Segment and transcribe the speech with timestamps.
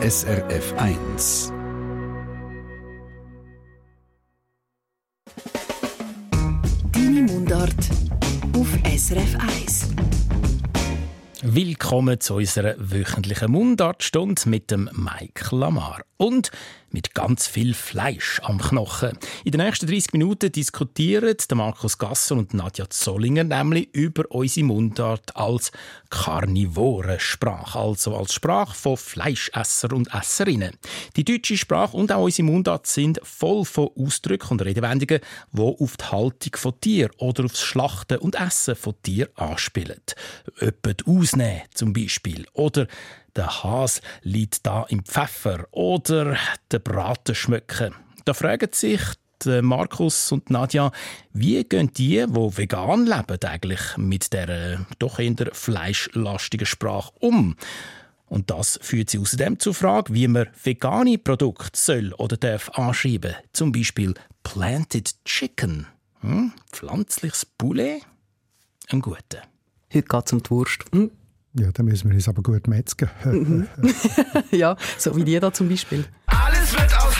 [0.00, 1.52] SRF 1.
[6.92, 7.74] Deine Mundart
[8.52, 9.88] auf SRF 1.
[11.80, 16.00] Willkommen zu unserer wöchentlichen Mundartstunde mit dem Mike Lamar.
[16.16, 16.50] Und
[16.90, 19.16] mit ganz viel Fleisch am Knochen.
[19.44, 25.36] In den nächsten 30 Minuten diskutieren Markus Gasser und Nadja Zollinger nämlich über unsere Mundart
[25.36, 25.70] als
[26.10, 30.72] Karnivorensprache, also als Sprache von Fleischesser und Esserinnen.
[31.16, 35.20] Die deutsche Sprache und auch unsere Mundart sind voll von Ausdrücken und Redewendungen,
[35.52, 40.00] die auf die Haltung von Tier oder aufs Schlachten und Essen von Tier anspielen.
[40.60, 42.86] Öppet ausnehmen zum Beispiel oder
[43.36, 46.36] der Has liegt da im Pfeffer oder
[46.70, 47.94] der Braten schmücken.
[48.24, 49.00] Da fragen sich
[49.62, 50.90] Markus und Nadja,
[51.32, 57.56] wie gehen die, die vegan leben, eigentlich mit der doch eher fleischlastigen Sprache um?
[58.26, 63.36] Und das führt sie außerdem zur Frage, wie man vegane Produkte soll oder darf anschreiben.
[63.52, 65.86] Zum Beispiel Planted Chicken.
[66.20, 66.52] Hm?
[66.72, 68.02] Pflanzliches Poulet?
[68.88, 69.42] Ein guter.
[69.92, 70.84] Heute geht es um die Wurst.
[70.92, 71.10] Hm?
[71.58, 73.08] Ja, dann müssen wir uns aber gut metzgen.
[73.24, 73.66] Mhm.
[74.50, 76.04] ja, so wie die da zum Beispiel.
[76.26, 77.14] Alles wird aus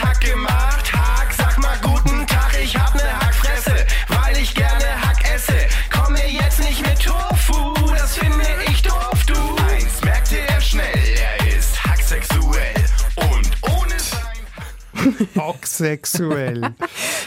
[15.34, 16.74] sein Hacksexuell.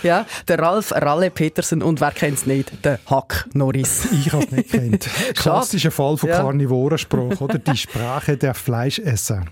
[0.03, 2.71] ja, der Ralf Ralle Petersen und wer kennt es nicht?
[2.85, 4.07] Der Hack Norris.
[4.11, 5.09] Ich habe es nicht kennt.
[5.35, 6.41] Klassischer Fall von Ja.
[6.41, 7.59] Karnivorenspruch, oder?
[7.59, 9.45] Die Sprache der Fleischesser.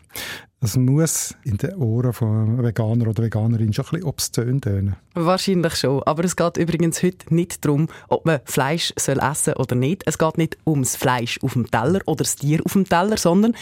[0.62, 4.98] Das muss in den Ohren von einem Veganer oder Veganerin schon ein bisschen obszön tönen.
[5.14, 6.04] Wahrscheinlich schon.
[6.04, 10.04] Aber es geht übrigens heute nicht darum, ob man Fleisch soll essen oder nicht.
[10.06, 13.56] Es geht nicht ums Fleisch auf dem Teller oder das Tier auf dem Teller, sondern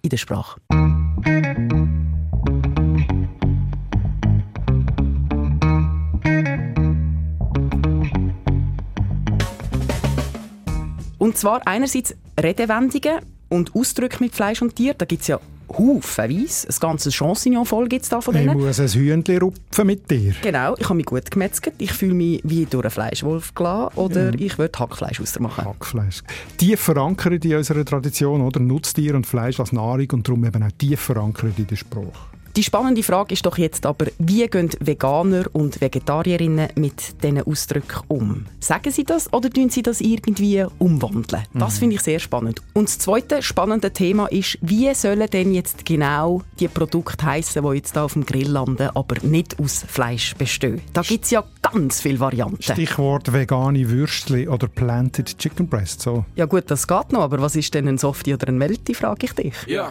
[0.00, 0.58] in der Sprache.
[11.24, 14.92] Und zwar einerseits Redewendungen und Ausdrücke mit Fleisch und Tier.
[14.92, 15.40] Da gibt es ja
[15.72, 16.68] haufenweise.
[16.68, 18.60] Ein ganzes Chancignon voll gibt es da von Ich denen.
[18.60, 20.34] muss ein Hühnchen rupfen mit dir.
[20.42, 21.76] Genau, ich habe mich gut gemetzelt.
[21.78, 25.64] Ich fühle mich wie durch einen Fleischwolf gelassen oder ich würde Hackfleisch ausmachen.
[25.64, 26.20] Hackfleisch.
[26.58, 28.60] Tief verankert in unserer Tradition, oder?
[28.60, 32.33] Nutztier und Fleisch als Nahrung und darum eben auch tief verankert in der Sprache.
[32.56, 38.02] Die spannende Frage ist doch jetzt aber, wie gehen Veganer und Vegetarierinnen mit diesen Ausdrücken
[38.06, 38.46] um?
[38.60, 41.42] Sagen sie das oder tun sie das irgendwie umwandeln?
[41.52, 42.62] Das finde ich sehr spannend.
[42.74, 47.76] Und das zweite spannende Thema ist, wie sollen denn jetzt genau die Produkte heißen, die
[47.76, 50.80] jetzt da auf dem Grill landen, aber nicht aus Fleisch bestehen?
[50.92, 52.62] Da gibt es ja ganz viele Varianten.
[52.62, 56.02] Stichwort vegane Würstchen oder planted chicken breast.
[56.02, 56.24] So.
[56.36, 59.26] Ja gut, das geht noch, aber was ist denn ein Softie oder ein Melty, frage
[59.26, 59.54] ich dich.
[59.66, 59.90] Ja.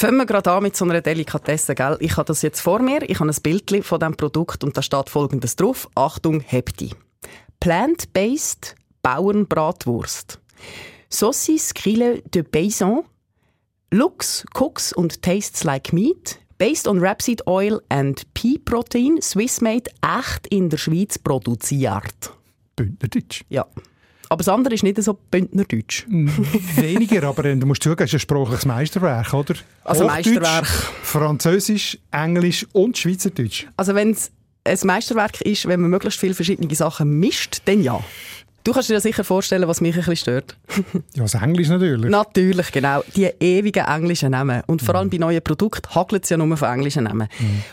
[0.00, 1.98] Fangen wir gerade an mit so einer Delikatesse, gell?
[2.00, 4.80] Ich habe das jetzt vor mir, ich habe ein Bild von diesem Produkt und da
[4.80, 5.90] steht folgendes drauf.
[5.94, 6.94] Achtung, hebt die.
[7.60, 10.40] Plant-based Bauernbratwurst.
[11.10, 13.02] Saucisse grille de paysan.
[13.90, 16.38] Looks, cooks und tastes like meat.
[16.56, 19.20] Based on rapeseed oil and pea protein.
[19.20, 22.32] Swiss-made, echt in der Schweiz produziert.
[22.74, 23.42] Bündnerdeutsch.
[23.50, 23.66] Ja.
[24.32, 26.06] Aber das andere ist nicht so Bündnerdeutsch.
[26.08, 29.54] Weniger, aber äh, du musst zugeben, es ist ein sprachliches Meisterwerk, oder?
[29.82, 30.66] Also Meisterwerk.
[31.02, 33.66] Französisch, Englisch und Schweizerdeutsch.
[33.76, 34.30] Also wenn es
[34.64, 38.00] ein Meisterwerk ist, wenn man möglichst viele verschiedene Sachen mischt, dann ja.
[38.62, 40.56] Du kannst dir ja sicher vorstellen, was mich ein bisschen stört.
[41.14, 42.08] Ja, das Englisch natürlich.
[42.10, 43.02] Natürlich, genau.
[43.16, 44.62] Die ewigen englischen Namen.
[44.66, 45.10] Und vor allem Mhm.
[45.10, 47.26] bei neuen Produkten hagelt es ja nur von englischen Namen.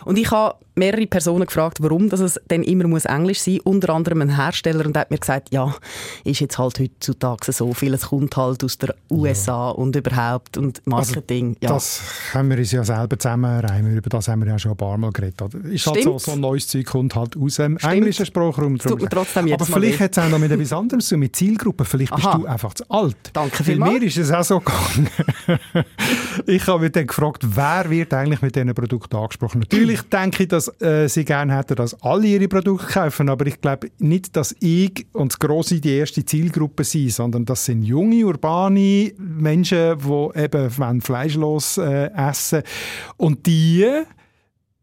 [0.05, 3.65] Und ich habe mehrere Personen gefragt, warum dass es denn immer muss Englisch sein muss.
[3.77, 5.75] Unter anderem ein Hersteller und hat mir gesagt, ja,
[6.23, 7.93] ist jetzt halt heutzutage so viel.
[7.93, 11.57] Es kommt halt aus der USA und überhaupt und Marketing.
[11.61, 11.71] ja.
[11.71, 12.01] Also, Das
[12.31, 13.97] können wir uns ja selber zusammenreimen.
[13.97, 15.53] Über das haben wir ja schon ein paar Mal geredet.
[15.65, 16.21] Ist halt so, Stimmt.
[16.21, 18.77] so ein neues Zeug kommt halt aus dem englischen Sprachraum.
[18.77, 21.17] tut mir trotzdem Aber jedes Mal vielleicht hat es auch noch mit etwas anderem zu
[21.17, 21.85] mit Zielgruppen.
[21.85, 22.37] Vielleicht bist Aha.
[22.37, 23.15] du einfach zu alt.
[23.33, 23.93] Danke Weil vielmals.
[23.99, 25.09] mir ist es auch so gegangen.
[26.45, 29.59] ich habe mich dann gefragt, wer wird eigentlich mit diesen Produkten angesprochen?
[29.59, 33.61] Natürlich denke ich, dass äh, sie gerne hätten, dass alle ihre Produkte kaufen, aber ich
[33.61, 38.25] glaube nicht, dass ich und das Grosse die erste Zielgruppe sind, sondern das sind junge,
[38.25, 42.63] urbane Menschen, die eben fleischlos äh, essen
[43.17, 43.85] Und die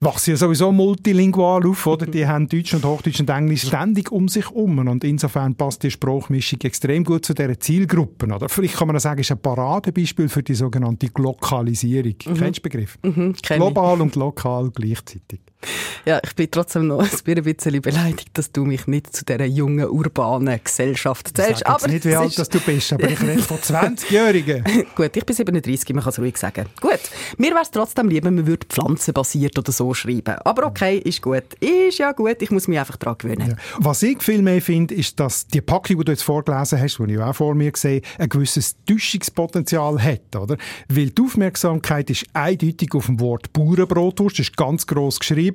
[0.05, 2.07] wachsen ja sowieso multilingual auf, oder?
[2.07, 4.79] Die haben Deutsch und Hochdeutsch und Englisch ständig um sich herum.
[4.87, 8.49] Und insofern passt die Sprachmischung extrem gut zu dieser Zielgruppe, oder?
[8.49, 12.15] Vielleicht kann man sagen, ist ein Paradebeispiel für die sogenannte Glokalisierung.
[12.19, 12.99] Kennst du den Begriff?
[13.03, 13.75] Mhm, kenn ich.
[13.75, 15.41] Global und lokal gleichzeitig.
[16.07, 19.89] Ja, ich bin trotzdem noch ein bisschen beleidigt, dass du mich nicht zu dieser jungen,
[19.89, 21.61] urbanen Gesellschaft Ich zählst.
[21.67, 24.65] sage jetzt nicht, wie alt ist- dass du bist, aber ich rede von 20-Jährigen.
[24.95, 26.67] Gut, ich bin 37, man kann es ruhig sagen.
[26.81, 27.01] Gut,
[27.39, 30.35] mir wäre es trotzdem lieber, man würde pflanzenbasiert oder so schreiben.
[30.45, 31.45] Aber okay, ist gut.
[31.61, 33.51] Ist ja gut, ich muss mich einfach daran gewöhnen.
[33.51, 33.57] Ja.
[33.79, 37.13] Was ich viel mehr finde, ist, dass die Packung, die du jetzt vorgelesen hast, die
[37.15, 40.37] ich auch vor mir sehe, ein gewisses Täuschungspotenzial hat.
[40.37, 40.57] Oder?
[40.89, 45.54] Weil die Aufmerksamkeit ist eindeutig auf dem Wort Bauernbrotwurst, das ist ganz gross geschrieben.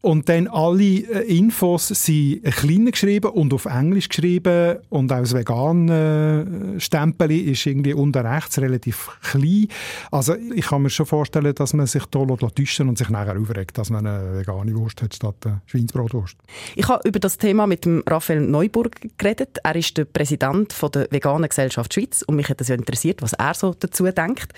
[0.00, 4.76] Und dann alle äh, Infos sind klein geschrieben und auf Englisch geschrieben.
[4.88, 9.66] Und auch das vegan äh, ist irgendwie unten rechts relativ klein.
[10.10, 13.78] Also ich kann mir schon vorstellen, dass man sich da täuschen und sich nachher aufregt,
[13.78, 16.36] dass man eine vegane Wurst hat statt eine Schweinsbrotwurst.
[16.76, 19.58] Ich habe über das Thema mit dem Raphael Neuburg geredet.
[19.64, 23.22] Er ist der Präsident von der Veganen Gesellschaft Schweiz und mich hat das ja interessiert,
[23.22, 24.52] was er so dazu denkt.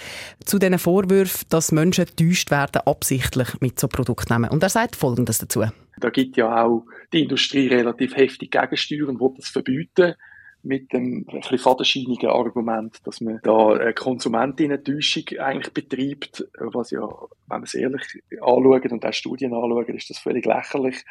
[0.44, 4.50] Zu diesen Vorwürfen, dass Menschen getäuscht werden, absichtlich mit so Produkten nehmen.
[4.50, 5.65] Und er sagt Folgendes dazu.
[5.99, 10.15] Da gibt ja auch die Industrie relativ heftig Gegensteuer und will das verbieten
[10.62, 17.61] mit dem ein fadenscheinigen Argument, dass man da eine Konsumentinnen-Täuschung eigentlich betreibt, was ja, wenn
[17.61, 18.03] man es ehrlich
[18.43, 21.03] anschaut und auch Studien anschaut, ist das völlig lächerlich,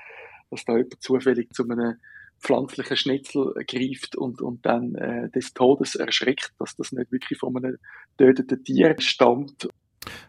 [0.51, 1.95] dass da jemand zufällig zu einem
[2.39, 7.57] pflanzlichen Schnitzel greift und, und dann äh, des Todes erschrickt, dass das nicht wirklich von
[7.57, 7.77] einem
[8.19, 9.67] töteten Tier stammt.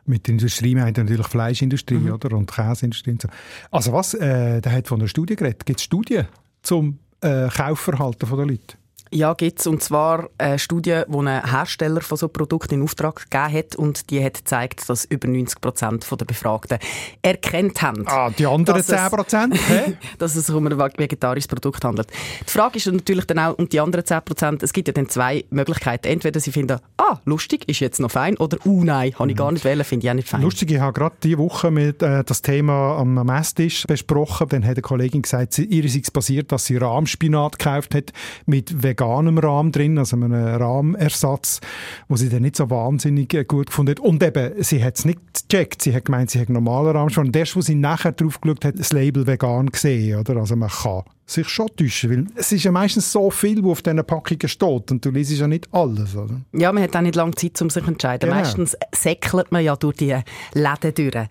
[0.07, 2.13] Mit der Industrie meint natürlich Fleischindustrie Mhm.
[2.13, 2.37] oder?
[2.37, 3.13] und Käseindustrie.
[3.13, 3.29] Und so.
[3.71, 5.65] Also was, äh, der hat von einer Studie geredet.
[5.67, 6.27] Gibt es Studien
[6.63, 8.77] zum äh, Kaufverhalten der Leute?
[9.11, 9.67] Ja, gibt's.
[9.67, 13.77] Und zwar eine Studie, die ein Hersteller von so Produkten in Auftrag gegeben hat.
[13.77, 16.79] Und die hat gezeigt, dass über 90 Prozent der Befragten
[17.23, 18.05] erkannt haben.
[18.07, 19.59] Ah, die anderen Dass es- 10 Prozent?
[20.19, 22.09] dass es sich um ein vegetarisches Produkt handelt.
[22.47, 25.45] Die Frage ist natürlich dann auch, und die anderen 10%, es gibt ja dann zwei
[25.51, 26.07] Möglichkeiten.
[26.09, 29.53] Entweder sie finden, ah, lustig, ist jetzt noch fein, oder, uh, nein, habe ich gar
[29.53, 30.43] nicht wählen, finde ich auch nicht fein.
[30.43, 34.49] Lustig, ich habe gerade diese Woche mit, äh, das Thema am Messtisch besprochen.
[34.49, 38.13] Dann hat eine Kollegin gesagt, sie, ihr sei es passiert, dass sie Rahmspinat gekauft hat
[38.47, 41.61] mit veganem Rahm drin, also einem Rahmersatz,
[42.09, 44.01] wo sie dann nicht so wahnsinnig äh, gut gefunden hat.
[44.01, 45.83] Und eben, sie hat es nicht gecheckt.
[45.83, 47.29] Sie hat gemeint, sie hat normalen Rahmspinat.
[47.29, 50.19] Und erst, wo sie nachher drauf geschaut hat, das Label vegan gesehen.
[50.19, 50.37] Oder?
[50.37, 53.83] Also man kann sich schon täuschen, weil es ist ja meistens so viel, was auf
[53.83, 54.91] diesen Packungen steht.
[54.91, 56.17] Und du liest ja nicht alles.
[56.17, 56.41] Oder?
[56.53, 58.29] Ja, man hat auch nicht lange Zeit, um sich zu entscheiden.
[58.29, 58.41] Genau.
[58.41, 60.17] Meistens säckelt man ja durch die
[60.55, 61.29] Läden durch.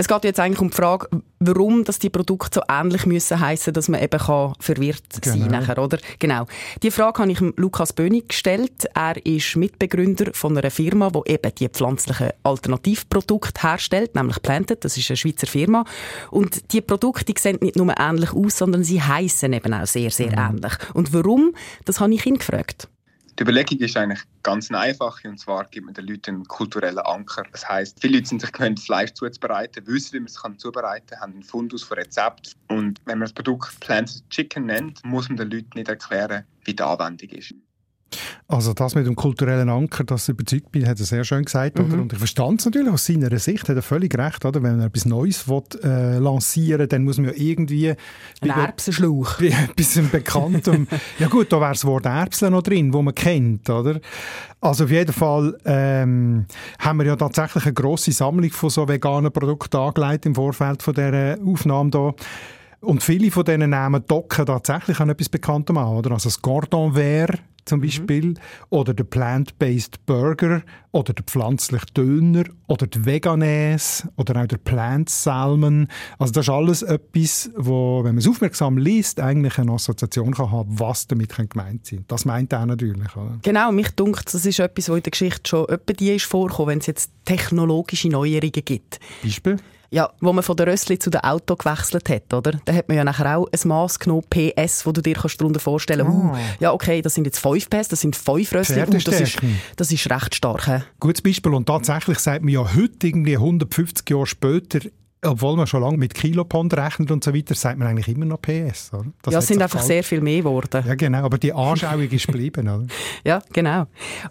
[0.00, 1.08] Es geht jetzt eigentlich um die Frage,
[1.40, 5.60] warum dass die Produkte so ähnlich müssen heißen, dass man eben kann verwirrt sein Genau.
[5.60, 5.98] nachher, oder?
[6.18, 6.46] Genau.
[6.82, 8.88] Die Frage habe ich Lukas Bönig gestellt.
[8.94, 14.86] Er ist Mitbegründer von einer Firma, die eben die pflanzlichen Alternativprodukte herstellt, nämlich Planted.
[14.86, 15.84] Das ist eine Schweizer Firma.
[16.30, 20.10] Und die Produkte die sehen nicht nur ähnlich aus, sondern sie heißen eben auch sehr,
[20.10, 20.72] sehr ähnlich.
[20.94, 21.54] Und warum?
[21.84, 22.88] Das habe ich ihn gefragt.
[23.40, 27.42] Die Überlegung ist eigentlich ganz einfach und zwar gibt man den Leuten einen kulturellen Anker.
[27.52, 31.06] Das heißt, viele Leute sind sich gewöhnt, Fleisch zuzubereiten, wissen, wie man es kann zubereiten
[31.06, 32.54] kann, haben einen Fundus von Rezept.
[32.68, 36.74] Und wenn man das Produkt Planted Chicken nennt, muss man den Leuten nicht erklären, wie
[36.74, 37.54] die Anwendung ist.
[38.48, 41.78] Also das mit dem kulturellen Anker, das überzeugt mich, hat er sehr schön gesagt.
[41.78, 41.84] Mhm.
[41.84, 42.02] Oder?
[42.02, 44.44] Und ich verstand es natürlich aus seiner Sicht, hat er völlig recht.
[44.44, 44.62] Oder?
[44.62, 47.94] Wenn man etwas Neues will, äh, lancieren dann muss man ja irgendwie...
[48.40, 49.38] Ein Erbsenschlauch.
[49.38, 49.46] bei
[49.78, 50.88] etwas Bekanntem.
[51.18, 54.00] ja gut, da wäre das Wort Erbsen noch drin, wo man kennt, oder?
[54.60, 56.46] Also auf jeden Fall ähm,
[56.78, 60.94] haben wir ja tatsächlich eine grosse Sammlung von so veganen Produkten angelegt im Vorfeld von
[60.94, 62.14] dieser Aufnahme hier.
[62.80, 66.12] Und viele von diesen Namen docken tatsächlich an etwas Bekanntem an, oder?
[66.12, 68.34] Also das Gordon Vert zum Beispiel,
[68.68, 70.62] oder der Plant-Based Burger,
[70.92, 75.88] oder der pflanzliche Döner, oder der Veganese, oder auch der Plant Salmon.
[76.18, 80.50] Also das ist alles etwas, wo, wenn man es aufmerksam liest, eigentlich eine Assoziation kann
[80.50, 83.38] haben, was damit gemeint sein Das meint er natürlich, oder?
[83.42, 86.70] Genau, mich dunkt, das ist etwas, was in der Geschichte schon etwa die ist vorgekommen,
[86.70, 89.00] wenn es jetzt technologische Neuerungen gibt.
[89.22, 89.56] Beispiel?
[89.92, 92.60] Ja, wo man von der Rössli zu dem Auto gewechselt hat, oder?
[92.64, 95.58] Da hat man ja nachher auch ein Maß genommen, PS, wo du dir kannst darunter
[95.58, 98.86] vorstellen kannst, uh, ja okay, das sind jetzt 5 PS, das sind 5 Rössli, uh,
[98.86, 99.38] das, ist,
[99.76, 100.68] das ist recht stark.
[100.68, 100.82] hä?
[101.00, 101.52] Gutes Beispiel.
[101.54, 104.80] Und tatsächlich sagt man ja heute, irgendwie 150 Jahre später,
[105.22, 108.40] obwohl man schon lange mit Kilopond rechnet und so weiter, sagt man eigentlich immer noch
[108.40, 108.90] PS.
[108.94, 109.04] Oder?
[109.22, 110.82] Das ja, es sind einfach sehr viel mehr geworden.
[110.86, 112.68] Ja, genau, aber die Anschauung ist geblieben.
[112.68, 112.86] Oder?
[113.22, 113.86] Ja, genau.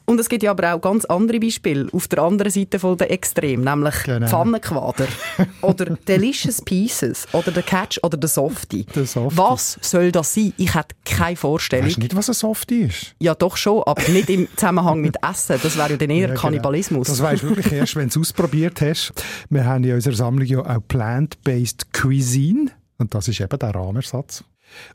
[0.05, 3.11] Und es gibt ja aber auch ganz andere Beispiele auf der anderen Seite von der
[3.11, 4.25] Extrem, nämlich Genau.
[4.27, 5.05] Pfannenquader
[5.61, 8.85] oder Delicious Pieces oder der Catch oder der Softie.
[8.95, 9.37] Der Softie.
[9.37, 10.53] Was soll das sein?
[10.57, 11.85] Ich hätte keine Vorstellung.
[11.85, 13.13] Weißt du nicht, was ein Softie ist?
[13.19, 15.59] Ja, doch schon, aber nicht im Zusammenhang mit Essen.
[15.61, 16.41] Das wäre ja dann eher Ja, genau.
[16.41, 17.07] Kannibalismus.
[17.07, 19.13] Das weisst du wirklich erst, wenn du es ausprobiert hast.
[19.51, 22.71] Wir haben in unserer Sammlung ja auch Plant-Based Cuisine.
[22.97, 24.43] Und das ist eben der Rahmersatz.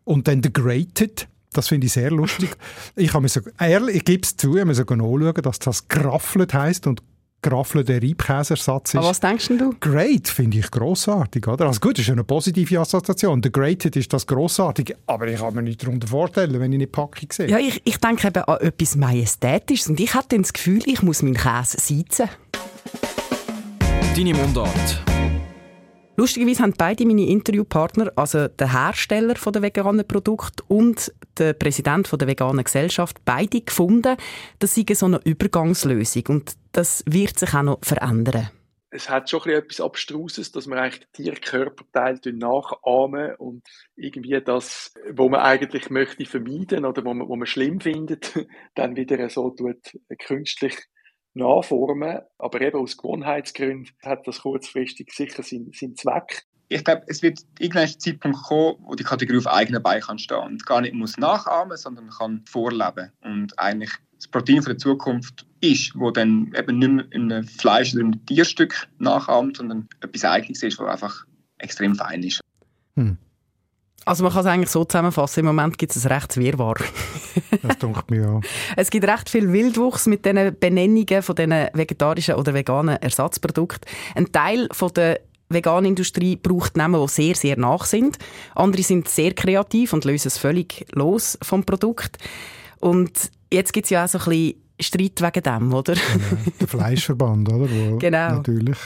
[0.04, 1.28] Und dann der Grated.
[1.52, 2.50] Das finde ich sehr lustig.
[2.96, 5.58] ich habe mir so, ehrlich, ich gebe es zu, ich habe mir so anschauen, dass
[5.60, 7.02] das Grafflet heisst und
[7.44, 8.96] Grafflet der Reibkäseersatz ist.
[8.96, 9.74] Aber was denkst denn du?
[9.78, 11.66] Great finde ich grossartig, oder?
[11.66, 13.42] Also gut, das ist eine positive Assoziation.
[13.42, 16.86] Der Grated ist das grossartig, aber ich kann mir nicht darunter vorstellen, wenn ich eine
[16.86, 17.48] Packung sehe.
[17.48, 21.02] Ja, ich, ich denke eben an etwas Majestätisches und ich hatte dann das Gefühl, ich
[21.02, 22.30] muss meinen Käse seizen.
[24.16, 25.13] Deine Mundart.
[26.16, 32.28] Lustigerweise haben beide meine Interviewpartner, also der Hersteller der veganen Produkt und der Präsident der
[32.28, 34.16] veganen Gesellschaft, beide gefunden,
[34.60, 38.48] das sei so eine Übergangslösung und das wird sich auch noch verändern.
[38.90, 43.66] es hat schon etwas Abstruses, dass man eigentlich Tierkörperteile nachahmen und
[43.96, 48.32] irgendwie das, wo man eigentlich möchte vermeiden oder wo man, wo man schlimm findet,
[48.76, 50.76] dann wieder so tut, künstlich
[51.34, 52.20] nachformen.
[52.38, 56.44] Aber eben aus Gewohnheitsgründen hat das kurzfristig sicher seinen, seinen Zweck.
[56.68, 60.38] Ich glaube, es wird irgendein Zeitpunkt kommen, wo die Kategorie auf eigenen Beinen kann stehen
[60.38, 63.12] und gar nicht muss nachahmen, sondern kann vorleben.
[63.20, 67.46] Und eigentlich das Protein von der Zukunft ist, wo dann eben nicht mehr in einem
[67.46, 71.26] Fleisch oder in einem Tierstück nachahmt, sondern etwas Eigenes ist, was einfach
[71.58, 72.40] extrem fein ist.
[74.04, 76.76] Also man kann es eigentlich so zusammenfassen, im Moment gibt es ein rechtes Wirrwarr.
[77.62, 78.40] Das denkt mir ja.
[78.76, 83.88] Es gibt recht viel Wildwuchs mit diesen Benennungen von diesen vegetarischen oder veganen Ersatzprodukten.
[84.14, 88.18] Ein Teil von der veganen Industrie braucht Namen, die sehr, sehr nach sind.
[88.54, 92.18] Andere sind sehr kreativ und lösen es völlig los vom Produkt.
[92.80, 95.94] Und jetzt gibt es ja auch so ein bisschen Streit wegen dem, oder?
[96.60, 97.68] Der Fleischverband, oder?
[97.70, 98.36] Wo Genau.
[98.36, 98.78] Natürlich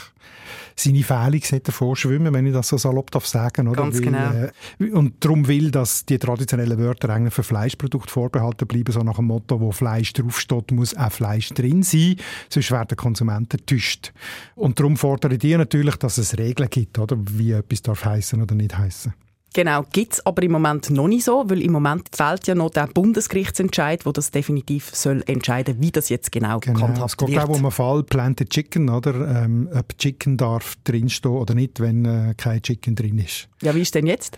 [0.79, 3.83] seine Fählung sollte vorschwimmen, wenn ich das so salopp darf sagen, oder?
[3.83, 4.31] Ganz genau.
[4.31, 9.17] Äh, und darum will, dass die traditionellen Wörter eigentlich für Fleischprodukte vorbehalten bleiben, so nach
[9.17, 12.15] dem Motto, wo Fleisch draufsteht, muss auch Fleisch drin sein,
[12.49, 14.13] sonst werden Konsumenten getäuscht.
[14.55, 17.17] Und darum fordern die natürlich, dass es Regeln gibt, oder?
[17.19, 19.13] Wie etwas darf heißen oder nicht heißen.
[19.53, 22.69] Genau, gibt es aber im Moment noch nicht so, weil im Moment fehlt ja noch
[22.69, 26.75] der Bundesgerichtsentscheid, wo das definitiv soll entscheiden, wie das jetzt genau, Genau.
[26.75, 27.39] Es gehandhabt geht wird.
[27.39, 29.43] auch um einen Fall Planted Chicken, oder?
[29.43, 33.47] Ähm, ob Chicken darf drinstehen oder nicht, wenn äh, kein Chicken drin ist.
[33.61, 34.37] Ja, wie ist denn jetzt?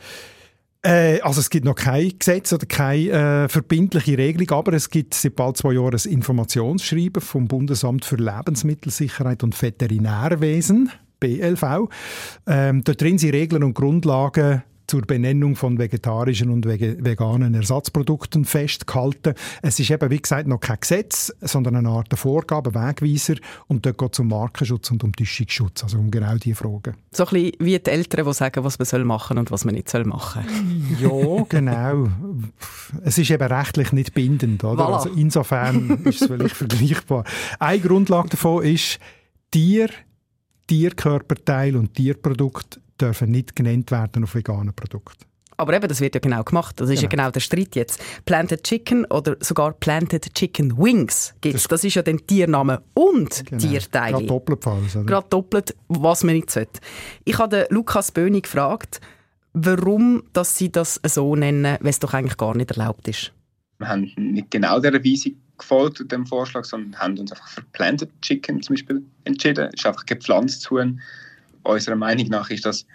[0.83, 5.13] Äh, also es gibt noch kein Gesetz oder keine äh, verbindliche Regelung, aber es gibt
[5.13, 10.89] seit bald zwei Jahren ein Informationsschreiben vom Bundesamt für Lebensmittelsicherheit und Veterinärwesen,
[11.19, 11.89] BLV.
[12.47, 19.35] Ähm, dort drin sind Regeln und Grundlagen zur Benennung von vegetarischen und veganen Ersatzprodukten festgehalten.
[19.61, 23.35] Es ist eben, wie gesagt, noch kein Gesetz, sondern eine Art Vorgabe, Wegweiser.
[23.67, 26.97] Und dort geht es um Markenschutz und um Täuschungsschutz, also um genau diese Fragen.
[27.13, 29.75] So ein bisschen wie die Eltern, die sagen, was man soll machen und was man
[29.75, 30.43] nicht soll machen.
[30.99, 32.09] Ja, genau.
[33.03, 34.61] Es ist eben rechtlich nicht bindend.
[34.65, 34.83] Oder?
[34.83, 34.93] Voilà.
[34.95, 37.23] Also insofern ist es vielleicht vergleichbar.
[37.59, 38.99] Eine Grundlage davon ist,
[39.51, 39.89] Tier,
[40.67, 45.25] Tierkörperteil und Tierprodukt dürfen nicht genannt werden auf veganen Produkten.
[45.57, 46.79] Aber eben, das wird ja genau gemacht.
[46.81, 47.23] Das ist ja Genau.
[47.25, 48.01] genau der Streit jetzt.
[48.25, 51.67] Planted Chicken oder sogar Planted Chicken Wings gibt's.
[51.67, 53.61] Das, ist ja dann Tiername und Genau.
[53.61, 54.13] Tierteile.
[54.13, 54.95] Gerade doppelt falsch.
[54.95, 55.05] Oder?
[55.05, 56.79] Gerade doppelt, was man nicht sollte.
[57.25, 59.01] Ich habe den Lukas Böhni gefragt,
[59.53, 63.31] warum dass sie das so nennen, wenn es doch eigentlich gar nicht erlaubt ist.
[63.77, 68.09] Wir haben nicht genau dieser Weisung gefolgt, dem Vorschlag, sondern haben uns einfach für Planted
[68.23, 69.69] Chicken zum Beispiel entschieden.
[69.73, 70.79] Es ist einfach gepflanzt zu.
[71.63, 72.85] Unserer Meinung nach ist das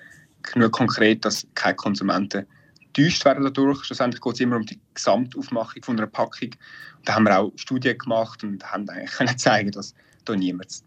[0.42, 2.46] genug konkret, dass keine Konsumenten
[2.92, 3.84] getäuscht werden dadurch.
[3.84, 6.50] Schlussendlich geht es immer um die Gesamtaufmachung von einer Packung.
[6.98, 9.94] Und da haben wir auch Studien gemacht und haben eigentlich können zeigen, dass
[10.24, 10.82] da niemand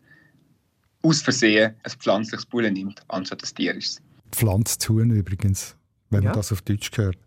[1.01, 4.01] aus Versehen ein pflanzliches Bullen nimmt, anstatt ein tierisches.
[4.31, 5.75] Pflanzt zu übrigens,
[6.09, 6.29] wenn Ja.
[6.29, 7.17] man das auf Deutsch hört.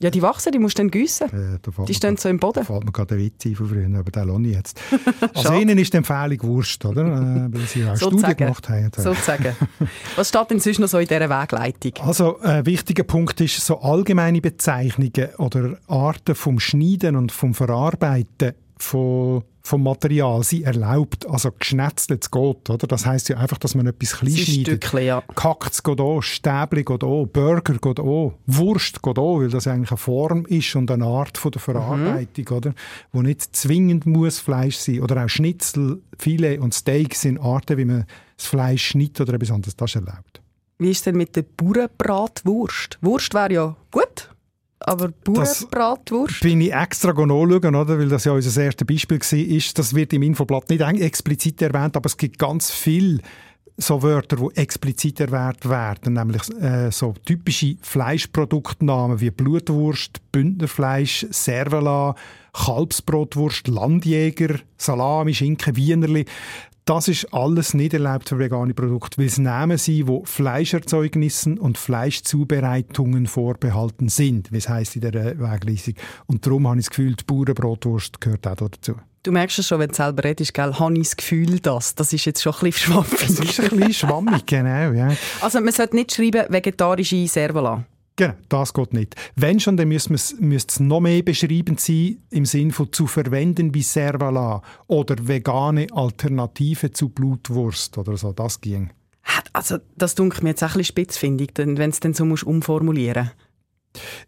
[0.00, 1.26] Ja, die wachsen, die musst du dann gießen.
[1.28, 2.64] Äh, da Die stehen so im Da Boden.
[2.64, 4.80] fällt mir gerade ein Witz ein von früher, aber den lasse ich jetzt.
[5.34, 7.02] Also ihnen ist die Empfehlung Wurst, oder?
[7.04, 8.36] Äh, weil sie auch Studien Sozusagen.
[8.36, 8.90] gemacht haben.
[8.96, 9.56] Sozusagen.
[10.16, 11.92] Was steht denn sonst noch so in dieser Wegleitung?
[12.06, 18.52] Also ein wichtiger Punkt ist, so allgemeine Bezeichnungen oder Arten vom Schneiden und vom Verarbeiten
[18.78, 21.28] von, vom Material sind erlaubt.
[21.28, 22.86] Also geschnetzelt geht, oder?
[22.86, 24.84] Das heisst ja einfach, dass man etwas klein schneidet.
[24.84, 25.22] Stückchen, ja.
[25.34, 29.90] Kackt geht auch, Stäbli geht auch, Burger geht auch, Wurst geht auch, weil das eigentlich
[29.90, 32.74] eine Form ist und eine Art von der Verarbeitung, oder?
[33.12, 35.00] Wo nicht zwingend muss Fleisch sein.
[35.00, 38.06] Oder auch Schnitzel, Filet und Steak sind Arten, wie man
[38.36, 39.76] das Fleisch schneidet oder etwas anderes.
[39.76, 40.40] Das ist erlaubt.
[40.78, 42.98] Wie ist denn mit der Bauernbratwurst?
[43.02, 44.30] Wurst wäre ja gut,
[44.80, 46.40] aber Bauernbratwurst?
[46.40, 47.98] Bin ich extra nachschauen, oder?
[47.98, 49.60] weil das ja unser erstes Beispiel war.
[49.74, 53.20] Das wird im Infoblatt nicht explizit erwähnt, aber es gibt ganz viel
[53.80, 62.16] so Wörter, die explizit erwähnt werden, nämlich äh, so typische Fleischproduktnamen wie Blutwurst, Bündnerfleisch, Servala,
[62.52, 66.24] Kalbsbrotwurst, Landjäger, Salami, Schinken, Wienerli.
[66.88, 71.76] Das ist alles nicht erlaubt für vegane Produkte, weil es Namen sind, wo Fleischerzeugnissen und
[71.76, 75.96] Fleischzubereitungen vorbehalten sind, wie es heisst in der Wegweisung.
[76.24, 78.94] Und darum habe ich das Gefühl, die Bauernbrotwurst gehört auch dazu.
[79.22, 81.94] Du merkst es schon, wenn du selber redest, gell, habe ich das Gefühl, dass.
[81.94, 83.22] Das ist jetzt schon ein bisschen schwammig.
[83.22, 84.92] Es ist ein bisschen schwammig, genau.
[84.92, 85.14] Ja.
[85.42, 87.84] Also man sollte nicht schreiben, vegetarische Servola.
[88.18, 89.14] Genau, das geht nicht.
[89.36, 93.82] Wenn schon, dann müsste es noch mehr beschrieben sein, im Sinne von zu verwenden wie
[93.82, 98.90] Servala oder vegane Alternative zu Blutwurst oder so, das ging.
[99.52, 102.42] Also das dunkelt mir jetzt auch ein bisschen spitzfindig, wenn du es dann so musst
[102.42, 103.30] umformulieren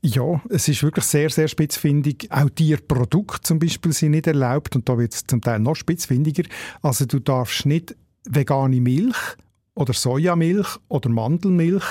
[0.00, 2.28] ja, es ist wirklich sehr, sehr spitzfindig.
[2.30, 6.44] Auch Tierprodukte zum Beispiel sind nicht erlaubt und da wird es zum Teil noch spitzfindiger.
[6.82, 7.94] Also du darfst nicht
[8.24, 9.36] vegane Milch
[9.74, 11.84] oder Sojamilch oder Mandelmilch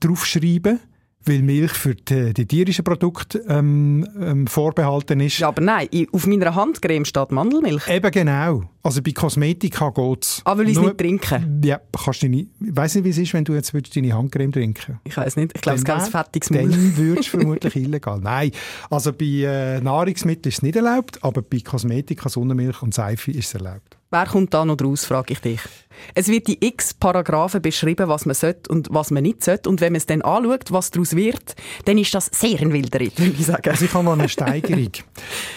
[0.00, 0.80] draufschreiben
[1.24, 5.38] weil Milch für die, die tierischen Produkte ähm, ähm, vorbehalten ist.
[5.38, 7.88] Ja, aber nein, auf meiner Handcreme steht Mandelmilch.
[7.88, 8.62] Eben genau.
[8.82, 10.42] Also bei Kosmetika geht es.
[10.44, 11.60] Ah, will ich es nicht trinken?
[11.64, 12.48] Ja, kannst du nicht.
[12.60, 15.52] Ich weiss nicht, wie es ist, wenn du jetzt deine Handcreme trinken Ich weiß nicht.
[15.54, 16.68] Ich glaube, es ist ganz fettiges Maul.
[16.70, 18.20] Dann würdest du vermutlich illegal.
[18.20, 18.52] Nein,
[18.88, 23.48] also bei äh, Nahrungsmitteln ist es nicht erlaubt, aber bei Kosmetika, Sonnenmilch und Seife ist
[23.48, 23.98] es erlaubt.
[24.10, 25.60] Wer kommt da noch draus, frage ich dich.
[26.14, 29.68] Es wird in x Paragraphen beschrieben, was man sollte und was man nicht sollte.
[29.68, 31.54] Und wenn man es dann anschaut, was daraus wird,
[31.84, 33.68] dann ist das sehr ein wilder Ritt, würde ich sagen.
[33.68, 34.92] Also ich habe noch eine Steigerung.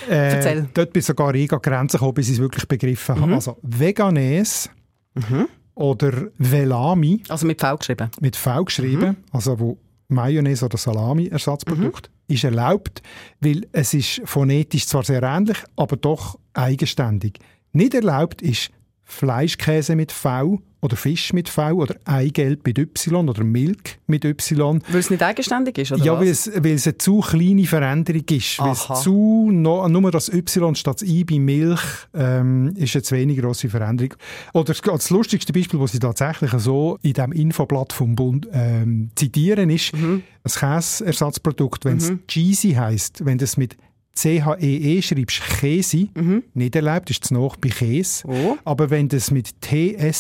[0.09, 0.67] äh, Erzähl.
[0.73, 3.31] Dort bin sogar ich an Grenzen gekommen, bis ich es wirklich begriffen habe.
[3.31, 3.35] Mhm.
[3.35, 4.69] Also Veganes
[5.13, 5.47] mhm.
[5.75, 7.23] oder Velami.
[7.29, 8.09] Also mit V geschrieben.
[8.19, 9.17] Mit V geschrieben, mhm.
[9.31, 12.35] also wo Mayonnaise oder Salami-Ersatzprodukt, mhm.
[12.35, 13.01] ist erlaubt,
[13.39, 17.39] weil es ist phonetisch zwar sehr ähnlich, aber doch eigenständig.
[17.71, 18.71] Nicht erlaubt ist
[19.11, 24.81] Fleischkäse mit V oder Fisch mit V oder Eigelb mit Y oder Milch mit Y.
[24.89, 28.23] Weil es nicht eigenständig ist, oder Ja, weil es, weil es eine zu kleine Veränderung
[28.29, 28.57] ist.
[28.59, 31.81] Weil es zu, no, nur das Y statt I bei Milch
[32.13, 34.15] ähm, ist eine zu wenig grosse Veränderung.
[34.53, 39.69] Oder das lustigste Beispiel, das sie tatsächlich so in diesem Infoblatt vom Bund ähm, zitieren,
[39.69, 40.23] ist mhm.
[40.43, 42.25] ein Käseersatzprodukt, wenn es mhm.
[42.27, 43.77] Cheesy heisst, wenn das mit
[44.13, 46.43] C-H-E-E -E schreibst Käse, mhm.
[46.53, 48.27] nicht erlaubt, ist es noch bei Käse.
[48.27, 48.57] Oh.
[48.65, 50.11] Aber wenn du es mit T-S-C-H-I-I-S-I,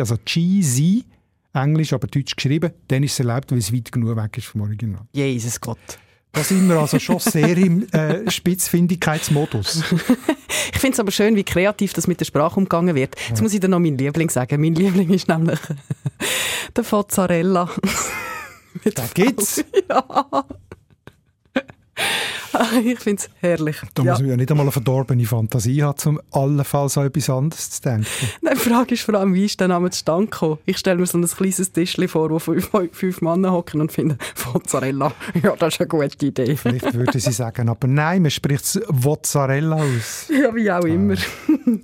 [0.00, 1.04] also Cheesy,
[1.52, 4.62] Englisch, aber Deutsch geschrieben, dann ist es erlaubt, weil es weit genug weg ist vom
[4.62, 5.02] Original.
[5.12, 5.78] Jesus Gott.
[6.32, 9.82] Da sind wir also schon sehr im äh, Spitzfindigkeitsmodus.
[10.72, 13.16] ich finde es aber schön, wie kreativ das mit der Sprache umgegangen wird.
[13.28, 13.42] Jetzt ja.
[13.42, 14.60] muss ich dir noch meinen Liebling sagen.
[14.60, 15.58] Mein Liebling ist nämlich
[16.76, 17.68] der Fozzarella.
[18.94, 19.64] da gibt's?
[19.88, 20.44] Ja.
[22.84, 23.76] ich finde es herrlich.
[23.94, 24.12] Da ja.
[24.12, 27.82] muss man ja nicht einmal eine verdorbene Fantasie haben, um allenfalls an etwas anderes zu
[27.82, 28.06] denken.
[28.42, 30.58] Nein, die Frage ist vor allem, wie ist der Name zustande gekommen?
[30.66, 34.18] Ich stelle mir so ein kleines Tischchen vor, wo fünf, fünf Männer hocken und finden,
[34.52, 36.56] Mozzarella, ja, das ist eine gute Idee.
[36.56, 40.26] Vielleicht würde sie sagen, aber nein, man spricht es Mozzarella aus.
[40.28, 41.14] Ja, wie auch immer.
[41.14, 41.60] Ah.
[41.66, 41.80] Okay.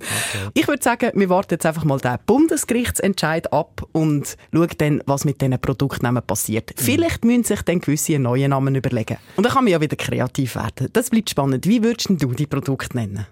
[0.53, 5.25] Ich würde sagen, wir warten jetzt einfach mal den Bundesgerichtsentscheid ab und schauen dann, was
[5.25, 6.71] mit diesen Produktnamen passiert.
[6.71, 6.83] Mhm.
[6.83, 9.17] Vielleicht müssen sich dann gewisse neuen Namen überlegen.
[9.35, 10.89] Und dann kann man ja wieder kreativ werden.
[10.91, 11.65] Das bleibt spannend.
[11.67, 13.25] Wie würdest du die Produkte nennen?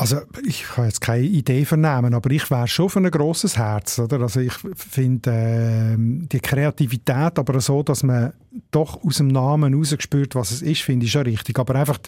[0.00, 3.98] Also ich kann jetzt keine Idee vernehmen, aber ich wäre schon für ein grosses Herz.
[3.98, 4.22] Oder?
[4.22, 8.32] Also ich finde äh, die Kreativität, aber so, dass man
[8.70, 11.58] doch aus dem Namen herausgespürt, was es ist, finde ich schon richtig.
[11.58, 11.98] Aber einfach,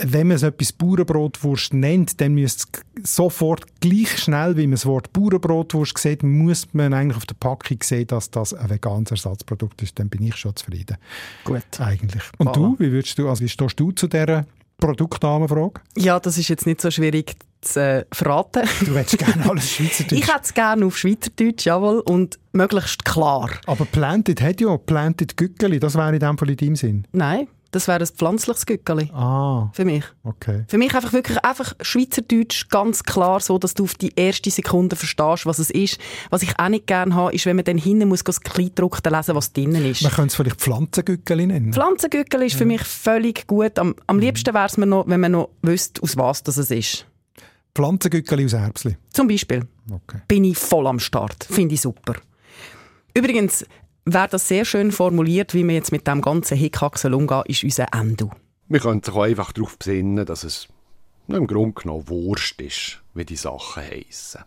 [0.00, 5.12] wenn man es etwas Bauernbrotwurst nennt, dann müsste sofort gleich schnell, wie man das Wort
[5.12, 9.98] Bauernbrotwurst sieht, muss man eigentlich auf der Packung sehen, dass das ein veganes Ersatzprodukt ist.
[9.98, 10.96] Dann bin ich schon zufrieden.
[11.44, 11.64] Gut.
[11.80, 12.22] Eigentlich.
[12.38, 12.54] Und wow.
[12.54, 14.46] du, wie würdest du, also wie stehst du zu dieser
[14.78, 15.80] Produktnamenfrage?
[15.96, 18.68] Ja, das ist jetzt nicht so schwierig zu äh, verraten.
[18.84, 20.20] Du hättest gerne alles Schweizerdeutsch.
[20.20, 23.50] ich hätte es gerne auf Schweizerdeutsch, jawohl, und möglichst klar.
[23.66, 27.06] Aber Planted hat ja Planted Gückeli, das wäre in dem Fall in deinem Sinn.
[27.12, 29.10] Nein, das wäre ein pflanzliches Gückeli.
[29.12, 29.70] Ah.
[29.72, 30.04] Für mich.
[30.22, 30.64] Okay.
[30.68, 34.96] Für mich einfach wirklich einfach Schweizerdeutsch ganz klar so, dass du auf die erste Sekunde
[34.96, 35.98] verstehst, was es ist.
[36.30, 39.34] Was ich auch nicht gerne habe, ist, wenn man dann hinten muss das Kleidruck lesen,
[39.34, 40.02] was drinnen ist.
[40.02, 41.72] Man könnte es vielleicht Pflanzengückeli nennen.
[41.72, 42.58] Pflanzengückeli ist ja.
[42.58, 43.78] für mich völlig gut.
[43.78, 44.22] Am, am mhm.
[44.22, 47.06] liebsten wäre es mir noch, wenn man noch wüsste, aus was das es ist.
[47.74, 48.96] Pflanzengückeli aus Erbsli?
[49.10, 49.66] Zum Beispiel.
[49.90, 50.18] Okay.
[50.28, 51.44] Bin ich voll am Start.
[51.44, 52.14] Finde ich super.
[53.14, 53.64] Übrigens,
[54.08, 57.92] Wer das sehr schön formuliert, wie wir jetzt mit dem ganzen Hickhacksel umgehen, ist unser
[57.92, 58.30] Endo.
[58.68, 60.68] Wir können sich auch einfach darauf besinnen, dass es
[61.26, 64.44] im Grunde genommen Wurst ist, wie die Sachen heissen.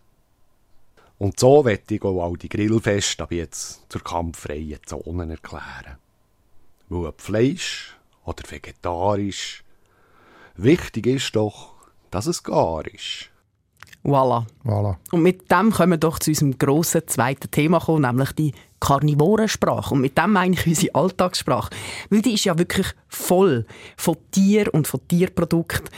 [1.18, 5.98] Und so wette ich auch all die Grillfeste ab jetzt zur kampffreien Zone erklären.
[6.88, 7.94] Weil ob Fleisch
[8.24, 9.62] oder vegetarisch,
[10.56, 11.74] wichtig ist doch,
[12.10, 13.28] dass es gar ist.
[14.02, 14.46] Voilà.
[14.64, 14.96] Voilà.
[15.10, 19.94] Und mit dem können wir doch zu unserem grossen zweiten Thema kommen, nämlich die Karnivorensprache.
[19.94, 21.70] Und mit dem meine ich unsere Alltagssprache.
[22.08, 23.66] Weil die ist ja wirklich voll
[23.96, 25.88] von Tier und von Tierprodukten.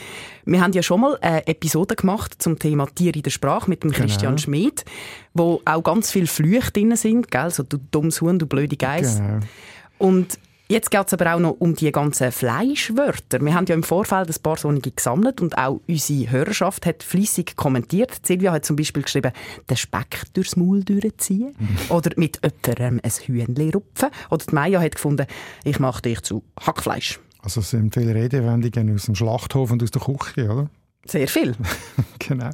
[0.45, 3.83] Wir haben ja schon mal eine Episode gemacht zum Thema Tier in der Sprache mit
[3.83, 4.83] dem Christian Schmid,
[5.33, 7.49] wo auch ganz viele Flüche drin sind, gell?
[7.49, 9.19] so du dummes Huhn, du blöde Geiss.
[9.19, 9.39] Genau.
[9.99, 10.37] Und
[10.73, 13.39] jetzt geht es aber auch noch um die ganzen Fleischwörter.
[13.41, 17.55] Wir haben ja im Vorfeld ein paar solche gesammelt und auch unsere Hörerschaft hat fließig
[17.55, 18.25] kommentiert.
[18.25, 19.31] Silvia hat zum Beispiel geschrieben,
[19.69, 21.55] den Speck durchs Maul durchziehen
[21.89, 24.09] oder mit jemandem ein Hühnchen rupfen.
[24.31, 25.27] Oder die Maya hat gefunden,
[25.63, 27.19] ich mache dich zu Hackfleisch.
[27.41, 30.69] Also es sind viele Redewendungen aus dem Schlachthof und aus der Küche, oder?
[31.05, 31.55] Sehr viel.
[32.19, 32.49] genau.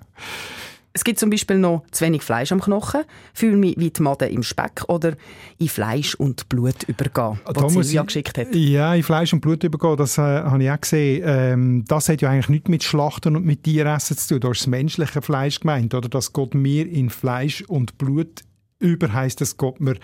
[0.92, 3.02] Es gibt zum Beispiel noch zu wenig Fleisch am Knochen,
[3.34, 5.14] fühle mich wie die Made im Speck oder
[5.60, 8.56] in Fleisch und Blut übergehen, Da was muss Silvia ich- geschickt hat.
[8.56, 11.24] Ja, in Fleisch und Blut übergehen, das äh, habe ich auch gesehen.
[11.26, 14.40] Ähm, das hat ja eigentlich nichts mit Schlachten und mit Tieressen zu tun.
[14.42, 16.10] Da ist das menschliche Fleisch gemeint, oder?
[16.10, 18.42] Das geht mir in Fleisch und Blut
[18.80, 19.96] über, heisst es geht mir,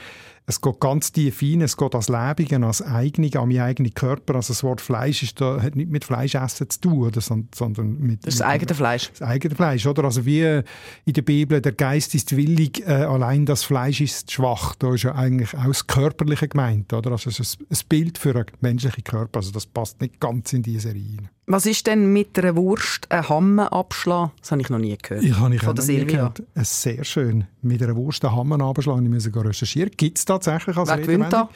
[0.47, 4.35] es geht ganz tief rein, es geht als Lebige, als eigene, an meinen eigenen Körper.
[4.35, 8.25] Also das Wort Fleisch ist da, hat nicht mit Fleischessen zu tun, oder, sondern, mit...
[8.25, 9.09] Das das mit- eigene Fleisch.
[9.11, 10.03] das eigene Fleisch, oder?
[10.03, 10.61] Also wie
[11.05, 14.75] in der Bibel, der Geist ist willig, äh, allein das Fleisch ist schwach.
[14.75, 17.11] Da ist ja eigentlich auch das Körperliche gemeint, oder?
[17.11, 19.39] Also es ist ein Bild für einen menschlichen Körper.
[19.39, 21.29] Also das passt nicht ganz in diese Serie rein.
[21.47, 24.31] Was ist denn mit einer Wurst ein Hammer abschlagen?
[24.41, 25.23] Das habe ich noch nie gehört.
[25.23, 26.41] Ich habe ich Von auch noch nie gehört.
[26.55, 27.45] Es sehr schön.
[27.61, 29.05] Mit einer Wurst den Hammer abschlagen.
[29.05, 29.91] Ich muss recherchieren.
[29.95, 31.49] Gibt es tatsächlich als Wer gewinnt da?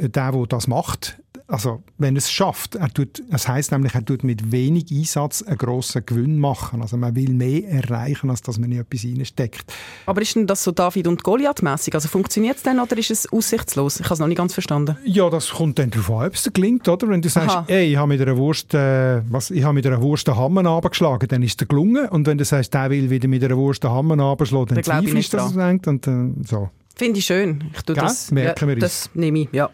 [0.00, 4.24] der, der das macht, also wenn es schafft, er tut, es heißt nämlich, er tut
[4.24, 6.82] mit wenig Einsatz einen grossen Gewinn machen.
[6.82, 9.72] Also man will mehr erreichen, als dass man in etwas reinsteckt.
[10.06, 11.94] Aber ist denn das so David und Goliath mäßig?
[11.94, 14.00] Also funktioniert es denn oder ist es aussichtslos?
[14.00, 14.96] Ich habe es noch nicht ganz verstanden.
[15.04, 17.08] Ja, das kommt dann darauf an, ob es dir gelingt, oder?
[17.08, 17.64] Wenn du sagst, Aha.
[17.68, 20.66] ey, ich habe mit einer Wurst, äh, was, ich habe mit einer Wurst den Hammer
[20.66, 22.08] abgeschlagen, dann ist es gelungen.
[22.08, 24.84] Und wenn du sagst, der will wieder mit einer Wurst den Hammer abschlagen, dann Dann
[24.84, 25.86] zweifelst du, nicht dass es denkt.
[25.86, 26.70] Und äh, so.
[26.96, 27.70] Finde ich schön.
[27.74, 28.04] Ich tue Gell?
[28.04, 28.30] das.
[28.30, 29.04] Merken wir ja, uns.
[29.04, 29.70] Das nehme ich, ja.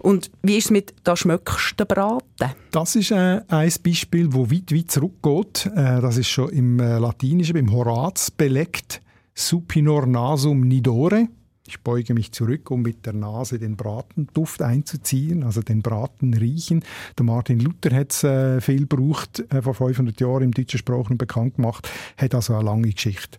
[0.00, 2.52] Und wie ist es mit «da schmöckst du braten»?
[2.70, 5.66] Das ist äh, ein Beispiel, wo weit, weit zurückgeht.
[5.66, 9.02] Äh, das ist schon im äh, Latinischen, beim Horaz belegt.
[9.34, 11.28] Supinor nasum nidore.
[11.66, 16.82] Ich beuge mich zurück, um mit der Nase den Bratenduft einzuziehen, also den Braten riechen.
[17.18, 21.18] Der Martin Luther hat es äh, viel gebraucht, äh, vor 500 Jahren im deutschen Sprachen
[21.18, 23.38] bekannt gemacht, hat also eine lange Geschichte.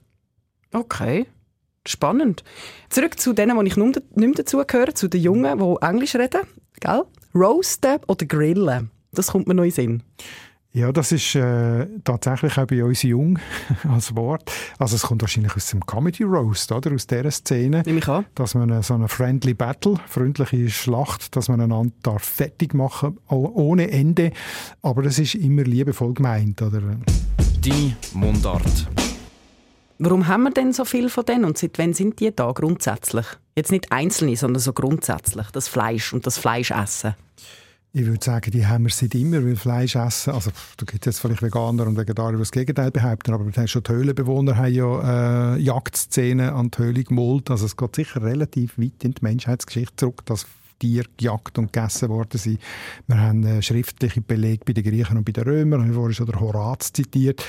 [0.71, 1.25] Okay.
[1.85, 2.43] Spannend.
[2.89, 6.41] Zurück zu denen, die ich nicht nicht mehr dazugehöre, zu den Jungen, die Englisch reden.
[6.79, 7.03] Gell?
[7.33, 8.91] Roasten oder grillen.
[9.11, 10.03] Das kommt mir noch in Sinn.
[10.71, 13.39] Ja, das ist äh, tatsächlich auch bei uns jung
[13.91, 14.51] als Wort.
[14.77, 16.93] Also es kommt wahrscheinlich aus dem Comedy Roast, oder?
[16.93, 17.81] Aus dieser Szene.
[17.85, 18.25] Nehme ich an.
[18.35, 23.17] dass man eine, so eine friendly Battle, freundliche Schlacht, dass man einander darf fertig machen
[23.27, 24.31] ohne Ende,
[24.83, 26.81] aber das ist immer liebevoll gemeint, oder?
[27.61, 28.87] Deine Mundart.
[30.01, 33.25] Warum haben wir denn so viel von denen und seit wann sind die da grundsätzlich?
[33.53, 35.47] Jetzt nicht einzelne, sondern so grundsätzlich.
[35.51, 37.15] Das Fleisch und das Fleischessen.
[37.91, 41.15] Ich würde sagen, die haben wir seit immer, weil Fleisch essen, also da gibt es
[41.15, 44.55] jetzt vielleicht Veganer und Vegetarier, die das Gegenteil behaupten, aber wir haben schon die Höhlenbewohner
[44.55, 49.15] haben ja äh, Jagdszenen an die Höhle gemalt, also es geht sicher relativ weit in
[49.15, 50.45] die Menschheitsgeschichte zurück, dass
[50.77, 52.59] Tiere gejagt und gegessen worden sind.
[53.07, 56.13] Wir haben äh, schriftliche Belege bei den Griechen und bei den Römern, ich habe vorhin
[56.13, 57.43] schon den Horaz zitiert.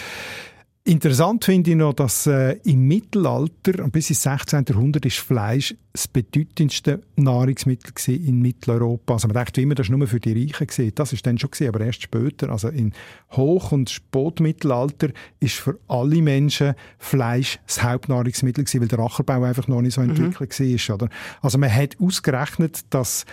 [0.90, 4.64] Interessant finde ich noch, dass äh, im Mittelalter, bis ins 16.
[4.68, 9.12] Jahrhundert, ist Fleisch das bedeutendste Nahrungsmittel in Mitteleuropa.
[9.12, 10.66] Also man denkt immer, das war nur für die Reichen.
[10.66, 10.92] Gewesen.
[10.96, 12.48] Das ist dann schon, gewesen, aber erst später.
[12.48, 12.92] Also in
[13.31, 19.68] Hoch- und Spätmittelalter ist für alle Menschen Fleisch das Hauptnahrungsmittel gewesen, weil der Ackerbau einfach
[19.68, 20.94] noch nicht so entwickelt war.
[20.96, 21.09] Oder?
[21.40, 23.26] Also man hat ausgerechnet, dass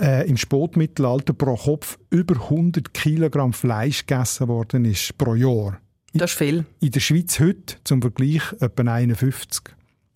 [0.00, 5.80] äh, im Spätmittelalter pro Kopf über 100 Kilogramm Fleisch gegessen worden ist pro Jahr.
[6.12, 6.64] Das ist viel.
[6.80, 9.62] In der Schweiz heute zum Vergleich etwa 51.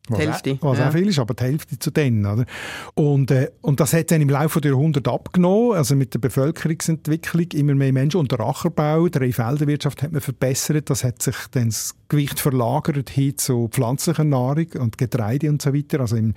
[0.08, 0.88] Was Die Hälfte, Auch, was ja.
[0.88, 2.26] auch viel ist, aber die Hälfte zu denen.
[2.26, 2.44] Oder?
[2.92, 7.46] Und, äh, und das hat dann im Laufe der Jahrhunderte abgenommen, also mit der Bevölkerungsentwicklung
[7.54, 11.68] immer mehr Menschen und der Ackerbau, der Felderwirtschaft hat man verbessert, das hat sich dann
[11.68, 16.00] das Gewicht verlagert hin zu pflanzlicher Nahrung und Getreide und so weiter.
[16.00, 16.34] Also im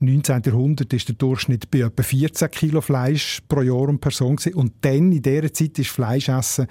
[0.00, 0.42] 19.
[0.46, 4.54] Jahrhundert ist der Durchschnitt bei etwa 14 Kilo Fleisch pro Jahr und Person gewesen.
[4.54, 6.66] und dann in dieser Zeit ist Fleischessen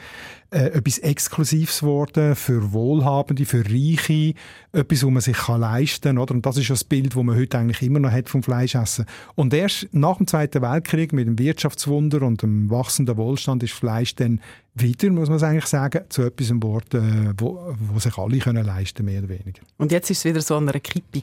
[0.54, 4.36] äh, etwas Exklusives geworden für Wohlhabende, für Reiche,
[4.72, 6.18] etwas, was man sich kann leisten kann.
[6.20, 6.36] Oder?
[6.36, 9.06] Und das ist ja das Bild, das man heute eigentlich immer noch hat vom Fleischessen.
[9.36, 14.16] Und erst nach dem Zweiten Weltkrieg mit dem Wirtschaftswunder und dem wachsenden Wohlstand ist Fleisch
[14.16, 14.40] dann
[14.76, 17.02] wieder, muss man eigentlich sagen, zu etwas Wort, äh,
[17.38, 19.62] wo, wo sich alle können leisten mehr oder weniger.
[19.78, 21.22] Und jetzt ist es wieder so an einer Kippe.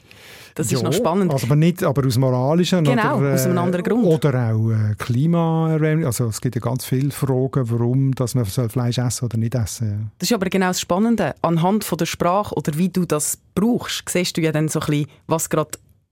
[0.55, 1.31] Das ist noch spannend.
[1.31, 4.05] Also aber nicht aber aus moralischen Genau, oder, aus einem anderen Grund.
[4.05, 6.05] Oder auch äh, Klimaerwärmung.
[6.05, 9.55] Also es gibt ja ganz viele Fragen, warum dass man soll Fleisch essen oder nicht
[9.55, 9.89] essen.
[9.89, 10.11] Ja.
[10.19, 11.35] Das ist aber genau das Spannende.
[11.41, 14.87] Anhand von der Sprache oder wie du das brauchst, siehst du ja dann so ein
[14.87, 15.71] bisschen, was gerade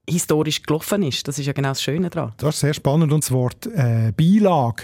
[0.10, 1.28] historisch gelaufen ist.
[1.28, 2.34] Das ist ja genau das Schöne daran.
[2.38, 4.84] Das ist sehr spannend und das Wort äh, Beilage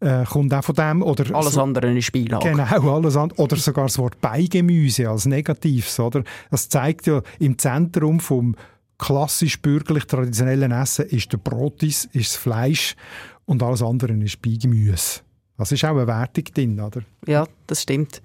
[0.00, 1.02] äh, kommt auch von dem.
[1.02, 2.50] Oder Alles so, andere ist Beilage.
[2.50, 3.40] Genau, alles andere.
[3.40, 5.98] Oder sogar das Wort Beigemüse als Negatives.
[5.98, 6.22] Oder?
[6.50, 8.56] Das zeigt ja, im Zentrum vom
[8.98, 12.96] klassisch bürgerlich traditionellen Essen ist der Brotis, ist das Fleisch
[13.44, 15.20] und alles andere ist Beigemüse.
[15.58, 17.00] Das ist auch eine Wertung drin, oder?
[17.26, 18.20] Ja, das stimmt.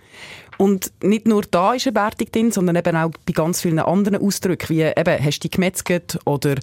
[0.58, 4.22] Und nicht nur da ist eine Wertung drin, sondern eben auch bei ganz vielen anderen
[4.22, 6.56] Ausdrücken, wie eben, hast du dich gemetzelt oder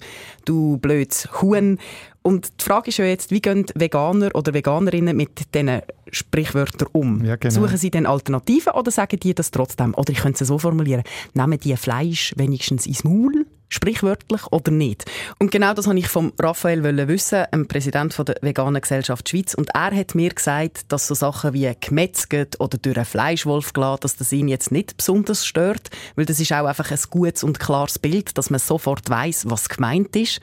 [0.45, 1.79] du blödes Huhn.
[2.21, 7.23] Und die Frage ist ja jetzt, wie gehen Veganer oder Veganerinnen mit diesen Sprichwörtern um?
[7.23, 7.53] Ja, genau.
[7.53, 9.93] Suchen sie dann Alternativen oder sagen die das trotzdem?
[9.95, 11.03] Oder ich könnte es so formulieren,
[11.33, 13.45] nehmen die Fleisch wenigstens ins Maul?
[13.71, 15.05] Sprichwörtlich oder nicht?
[15.37, 19.53] Und genau das wollte ich vom Raphael wissen, dem Präsident der Veganen Gesellschaft Schweiz.
[19.53, 24.01] Und er hat mir gesagt, dass so Sachen wie gemetzelt oder durch einen Fleischwolf gelassen,
[24.01, 27.59] dass das ihn jetzt nicht besonders stört, weil das ist auch einfach ein gutes und
[27.59, 30.41] klares Bild, dass man sofort weiß, was gemeint ist.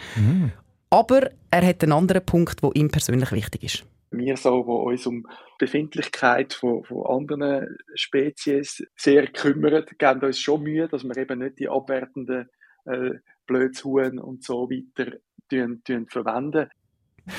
[0.91, 3.85] Aber er hat einen anderen Punkt, der ihm persönlich wichtig ist.
[4.11, 10.41] wir so, wo uns um die Befindlichkeit von, von anderen Spezies sehr kümmern, geben uns
[10.41, 12.49] schon Mühe, dass wir eben nicht die abwertenden
[12.85, 13.11] äh,
[13.47, 15.13] Blödshuhn und so weiter
[15.49, 16.69] tun, tun verwenden.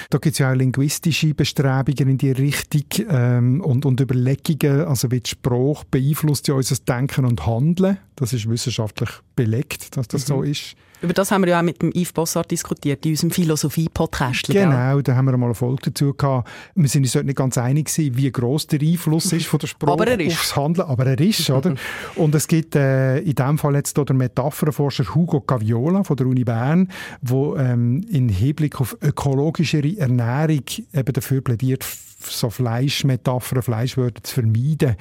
[0.09, 5.09] Da gibt es ja auch linguistische Bestrebungen in die Richtung ähm, und, und Überlegungen, also
[5.11, 7.97] wie die Sprache beeinflusst ja unser Denken und Handeln.
[8.17, 10.75] Das ist wissenschaftlich belegt, dass das so ist.
[10.99, 14.47] Über das haben wir ja auch mit dem Yves Bossart diskutiert, in unserem Philosophie-Podcast.
[14.47, 16.49] Genau, da haben wir mal eine Folge dazu gehabt.
[16.73, 19.67] Wir sind uns dort nicht ganz einig gewesen, wie gross der Einfluss ist von der
[19.67, 20.33] Sprache Aber er ist.
[20.33, 20.87] aufs Handeln.
[20.87, 21.75] Aber er ist, oder?
[22.15, 26.25] Und es gibt äh, in dem Fall jetzt hier den Metapherforscher Hugo Caviola von der
[26.25, 31.85] Uni Bern, wo ähm, in Hinblick auf ökologischere Ernährung eben dafür plädiert,
[32.19, 34.95] so Fleischmetaphern, Fleischwörter zu vermeiden.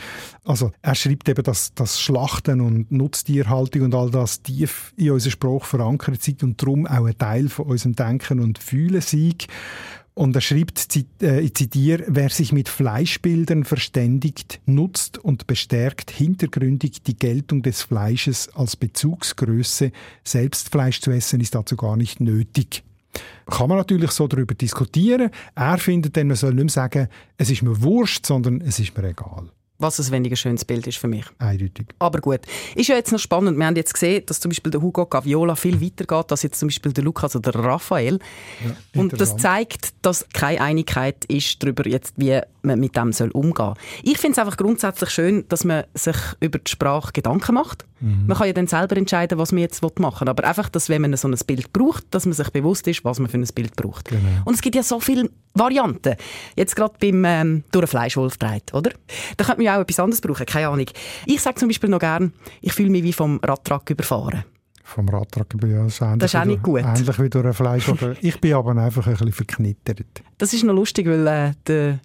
[0.44, 5.32] Also er schreibt eben, dass das Schlachten und Nutztierhaltung und all das tief in unserer
[5.32, 9.32] Sprache verankert sind und darum auch ein Teil von unserem Denken und Fühlen sei.
[10.18, 17.02] Und er schreibt, äh, ich zitiere, wer sich mit Fleischbildern verständigt, nutzt und bestärkt hintergründig
[17.02, 19.92] die Geltung des Fleisches als Bezugsgröße.
[20.24, 22.82] Selbst Fleisch zu essen ist dazu gar nicht nötig.
[23.46, 25.30] Kann man natürlich so darüber diskutieren.
[25.54, 28.96] Er findet dann, man soll nicht mehr sagen, es ist mir wurscht, sondern es ist
[28.96, 29.50] mir egal.
[29.78, 31.26] Was ein weniger schönes Bild ist für mich.
[31.38, 31.86] Eindeutig.
[31.98, 32.40] Aber gut.
[32.74, 33.58] Ist ja jetzt noch spannend.
[33.58, 36.58] Wir haben jetzt gesehen, dass zum Beispiel der Hugo Gaviola viel weiter geht als jetzt
[36.58, 38.18] zum Beispiel der Lukas oder der Raphael.
[38.94, 43.54] Und das zeigt, dass keine Einigkeit ist darüber, jetzt, wie man mit dem soll umgehen
[43.56, 43.74] soll.
[44.02, 47.84] Ich finde es einfach grundsätzlich schön, dass man sich über die Sprache Gedanken macht.
[48.00, 48.26] Mhm.
[48.26, 50.28] Man kann ja dann selber entscheiden, was man jetzt machen will.
[50.28, 53.18] Aber einfach, dass wenn man so ein Bild braucht, dass man sich bewusst ist, was
[53.18, 54.08] man für ein Bild braucht.
[54.08, 54.20] Genau.
[54.44, 56.16] Und es gibt ja so viele Varianten.
[56.56, 58.90] Jetzt gerade beim ähm, durch einen Fleischwolf dreht, oder?
[59.36, 60.86] Da könnte man ja auch etwas anderes brauchen, keine Ahnung.
[61.26, 64.44] Ich sage zum Beispiel noch gern, ich fühle mich wie vom Radtrack überfahren.
[64.84, 66.96] Vom Radtrag ja, das ist Das ist auch nicht durch- gut.
[66.96, 67.88] Ähnlich wie durch ein Fleisch.
[67.88, 70.22] oder- ich bin aber einfach ein bisschen verknittert.
[70.38, 71.98] Das ist noch lustig, weil äh, der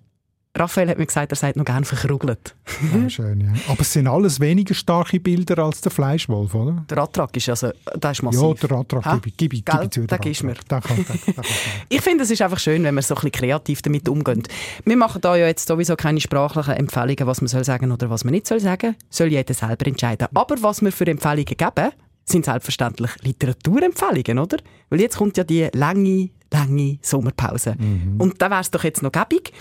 [0.54, 2.56] Raphael hat mir gesagt, er sagt noch gern verkrugelt.
[2.94, 3.54] Ja, schön, ja.
[3.70, 6.86] Aber es sind alles weniger starke Bilder als der Fleischwolf, oder?
[6.90, 8.42] Der Radtrack ist also, der ist massiv.
[8.62, 9.16] Ja, der Radtrag Ha?
[9.16, 10.06] gebe ich, gebe ich, gebe ich zu.
[10.06, 10.56] Den gibst mir.
[10.70, 11.46] Der kann, der, der kann.
[11.90, 14.44] Ich finde, es ist einfach schön, wenn wir so ein bisschen kreativ damit umgehen.
[14.84, 18.26] Wir machen da ja jetzt sowieso keine sprachlichen Empfehlungen, was man soll sagen oder was
[18.26, 18.96] man nicht soll sagen.
[19.10, 20.28] Soll jeder selber entscheiden.
[20.34, 21.92] Aber was wir für Empfehlungen geben,
[22.26, 24.58] sind selbstverständlich Literaturempfehlungen, oder?
[24.90, 27.76] Weil jetzt kommt ja die lange, lange Sommerpause.
[28.18, 29.54] Und da wäre es doch jetzt noch gäbig,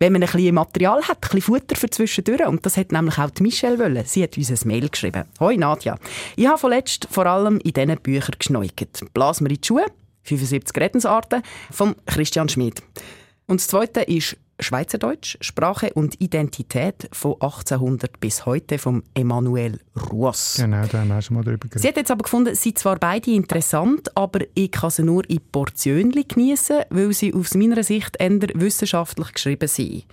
[0.00, 2.46] wenn man ein bisschen Material hat, ein bisschen Futter für zwischendurch.
[2.46, 4.02] Und das hat nämlich auch die Michelle wollen.
[4.06, 5.24] Sie hat uns ein Mail geschrieben.
[5.38, 5.96] Hoi Nadja.
[6.36, 9.04] Ich habe vorletzt vor allem in diesen Büchern geschneugt.
[9.12, 9.84] Blas mir in die Schuhe,
[10.22, 12.82] 75 Redensarten, von Christian Schmid.
[13.50, 19.80] Und das zweite ist Schweizerdeutsch, Sprache und Identität von 1800 bis heute von Emmanuel
[20.12, 20.58] Ruas.
[20.58, 21.82] Genau, da haben wir auch schon mal drüber geredet.
[21.82, 25.28] Sie hat jetzt aber gefunden, sie sind zwar beide interessant, aber ich kann sie nur
[25.28, 30.04] in Portionen genießen, weil sie aus meiner Sicht eher wissenschaftlich geschrieben sind.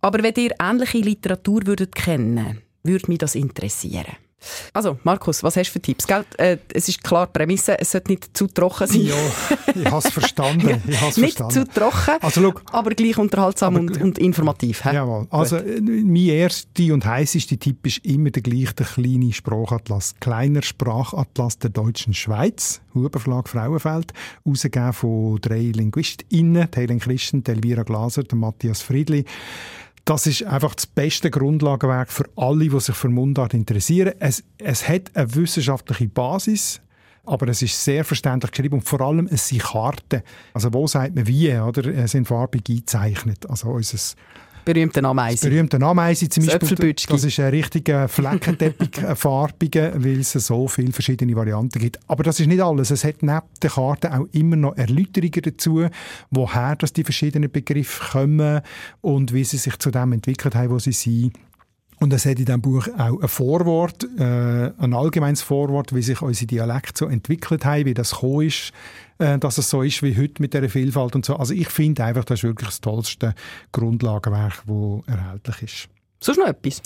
[0.00, 4.16] Aber wenn ihr ähnliche Literatur würdet kennen, würde mich das interessieren.
[4.72, 6.06] Also, Markus, was hast du für Tipps?
[6.06, 6.24] Gell?
[6.38, 9.02] Äh, es ist klar, die Prämisse, es sollte nicht zu trocken sein.
[9.02, 9.14] Ja,
[9.74, 10.82] ich habe es verstanden.
[10.88, 11.70] Ich has nicht verstanden.
[11.72, 14.84] zu trocken, Also, schau, aber gleich unterhaltsam Aber und, und informativ.
[14.84, 14.94] hä?
[14.94, 15.26] Jawohl.
[15.30, 20.14] Also, äh, mein erster und heißeste Tipp ist immer der gleiche, der kleine Sprachatlas.
[20.20, 22.80] Kleiner Sprachatlas der deutschen Schweiz.
[22.94, 24.12] Huber Verlag Frauenfeld.
[24.44, 26.68] Ausgegeben von drei LinguistInnen.
[26.74, 29.24] Helen Christen, Elvira Glaser, Matthias Friedli.
[30.04, 34.14] Das ist einfach das beste Grundlagenwerk für alle, die sich für Mundart interessieren.
[34.18, 36.80] Es, es hat eine wissenschaftliche Basis,
[37.24, 40.22] aber es ist sehr verständlich geschrieben und vor allem es sind Karten.
[40.54, 41.86] Also wo sagt man wie, oder?
[41.86, 43.48] Es sind farbig eingezeichnet.
[43.48, 44.16] Also unser
[44.64, 45.48] Berühmte Ameise.
[45.48, 50.68] berühmte Ameise zum Das Beispiel, das ist ein richtiger Fleckenteppich, ein farbiger, weil es so
[50.68, 51.98] viele verschiedene Varianten gibt.
[52.06, 52.90] Aber das ist nicht alles.
[52.90, 55.86] Es hat neben den Karten auch immer noch Erläuterungen dazu,
[56.30, 58.60] woher dass die verschiedenen Begriffe kommen
[59.00, 61.32] und wie sie sich zu dem entwickelt haben, wo sie sind.
[62.02, 66.20] Und es hat in diesem Buch auch ein Vorwort, äh, ein allgemeines Vorwort, wie sich
[66.20, 68.72] unsere Dialekte so entwickelt haben, wie das gekommen ist,
[69.18, 71.36] äh, dass es so ist wie heute mit der Vielfalt und so.
[71.36, 73.36] Also ich finde einfach, das ist wirklich das tollste
[73.70, 75.88] Grundlagenwerk, das erhältlich ist.
[76.18, 76.82] Sonst noch etwas?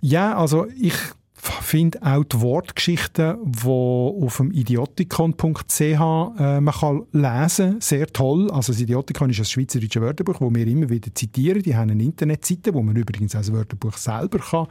[0.00, 0.96] Ja, also ich
[1.44, 8.50] finde auch die Wortgeschichten, die auf dem idiotikon.ch äh, man kann lesen sehr toll.
[8.50, 11.62] Also das Idiotikon ist ein schweizerisches Wörterbuch, das wir immer wieder zitieren.
[11.62, 14.66] Die haben eine Internetseite, wo man übrigens auch das Wörterbuch selber kann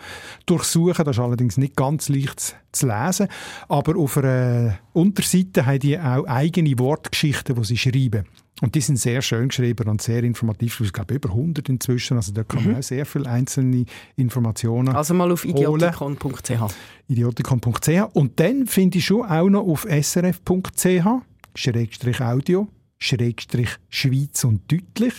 [0.46, 1.06] durchsuchen kann.
[1.06, 3.28] Das ist allerdings nicht ganz leicht zu lesen.
[3.68, 8.26] Aber auf einer Unterseite haben die auch eigene Wortgeschichten, die sie schreiben.
[8.62, 10.80] Und die sind sehr schön geschrieben und sehr informativ.
[10.80, 12.18] Ich glaube, über 100 inzwischen.
[12.18, 13.86] Also da kann man auch sehr viele einzelne
[14.16, 16.74] Informationen Also mal auf idiotikon.ch.
[17.08, 21.08] idiotikon.ch und dann finde ich schon auch noch auf srf.ch
[21.56, 22.68] Schrägstrich Audio
[23.00, 25.14] Schrägstrich Schweiz und deutlich.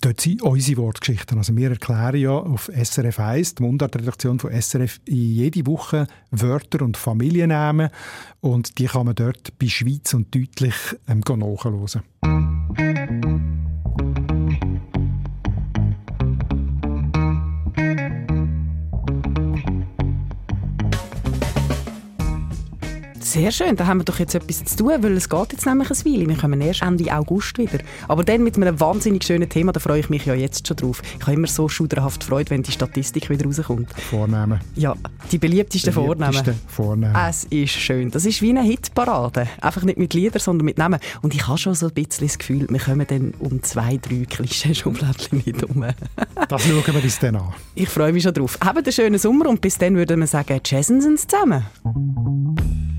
[0.00, 1.38] Dort sind unsere Wortgeschichten.
[1.38, 6.96] Also wir erklären ja auf SRF 1, die Mundartredaktion von SRF, jede Woche Wörter und
[6.96, 7.90] Familiennamen
[8.40, 10.74] und die kann man dort bei Schweiz und deutlich
[11.08, 12.02] ähm, nachhören.
[23.26, 25.90] Sehr schön, da haben wir doch jetzt etwas zu tun, weil es geht jetzt nämlich
[25.90, 26.28] ein Weile.
[26.28, 27.80] Wir kommen erst Ende August wieder.
[28.06, 31.02] Aber dann mit einem wahnsinnig schönen Thema, da freue ich mich ja jetzt schon drauf.
[31.18, 33.92] Ich habe immer so schuderhaft Freude, wenn die Statistik wieder rauskommt.
[34.10, 34.60] Vornamen.
[34.76, 34.94] Ja,
[35.32, 36.30] die beliebtesten Vornamen.
[36.30, 37.16] Beliebtesten Vornamen.
[37.28, 38.12] Es ist schön.
[38.12, 39.48] Das ist wie eine Hitparade.
[39.60, 41.00] Einfach nicht mit Liedern, sondern mit Namen.
[41.20, 44.24] Und ich habe schon so ein bisschen das Gefühl, wir kommen dann um zwei, drei
[44.30, 45.84] Klischee-Schubladen nicht um.
[46.48, 47.54] Das schauen wir uns dann an.
[47.74, 48.56] Ich freue mich schon drauf.
[48.64, 51.64] Habt einen schönen Sommer und bis dann würden wir sagen, jazzen Sie uns zusammen.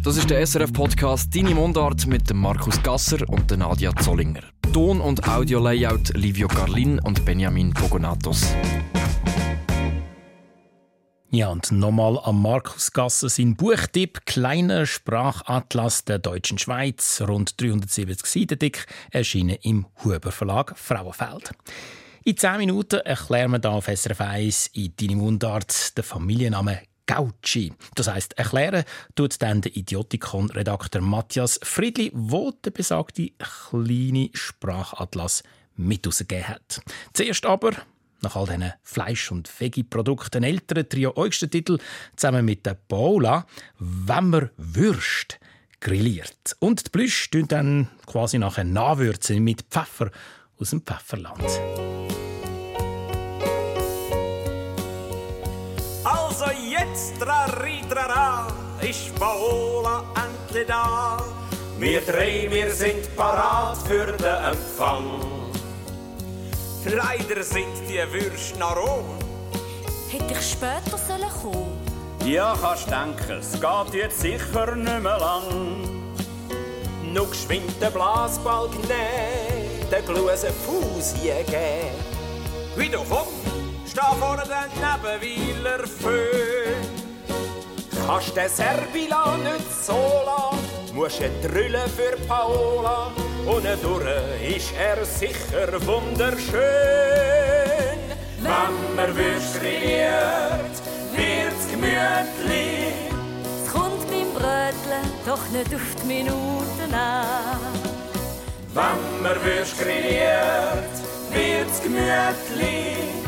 [0.08, 4.42] Das ist der SRF-Podcast «Deine Mundart» mit Markus Gasser und der Nadia Zollinger.
[4.74, 8.46] Ton- und Audio-Layout Livio Carlin und Benjamin Pogonatos.
[11.30, 18.26] Ja, und nochmal am Markus Gasser sein Buchtipp «Kleiner Sprachatlas der deutschen Schweiz», rund 370
[18.26, 21.52] Seiten dick, erschienen im Huber Verlag Frauenfeld.
[22.24, 27.74] In 10 Minuten erklären wir hier auf SRF 1 in «Deine Mundart» den Familiennamen Gauci.
[27.96, 28.84] Das heisst, erklären
[29.16, 33.32] tut dann der Idiotikon-Redakteur Matthias Friedli, wo der besagte
[33.72, 35.44] kleine Sprachatlas
[35.76, 36.82] mit rausgegeben hat.
[37.14, 37.72] Zuerst aber
[38.22, 41.78] nach all diesen Fleisch- und Veggie-Produkten älteren Trio euchsten Titel
[42.16, 43.46] zusammen mit der Paula
[43.80, 45.40] «Wenn man Würst»
[45.80, 46.56] grilliert.
[46.60, 50.12] Und die Plüsch dann quasi nachher nachwürzen mit Pfeffer
[50.60, 51.44] aus dem Pfefferland.
[56.98, 58.48] Jetzt, traritrara,
[58.82, 61.18] ist Paola endlich da.
[61.78, 65.22] Wir drei, wir sind parat für den Empfang.
[66.86, 69.04] Leider sind die Würste noch roh.
[70.10, 71.78] Hätte ich später sollen kommen
[72.26, 76.08] Ja, kannst denken, es geht jetzt sicher nicht mehr lang.
[77.14, 81.92] Nur geschwind den Blasbalg nehmen, den Glusen Fuß geben.
[82.76, 83.28] Wie du komm,
[83.98, 86.86] steh vorne den Nebenweiler Föhn.
[88.06, 93.12] Kannst den Serbila nicht so lassen, musst ihn drüllen für Paola.
[93.46, 96.58] Und durch ist er sicher wunderschön.
[98.42, 100.76] Wenn man grilliert,
[101.16, 102.94] wird's gemütlich.
[103.66, 107.60] Es kommt beim Bröteln doch nicht auf die Minuten an.
[108.74, 109.38] Wenn man
[109.80, 110.94] grilliert,
[111.32, 113.28] wird's gemütlich.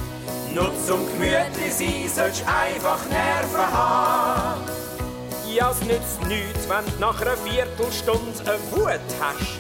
[0.54, 4.62] Nur zum gemütlich sein, sollst einfach Nerven haben.
[5.48, 9.60] Ja, es nützt nichts, wenn du nach einer Viertelstunde eine Wut hast.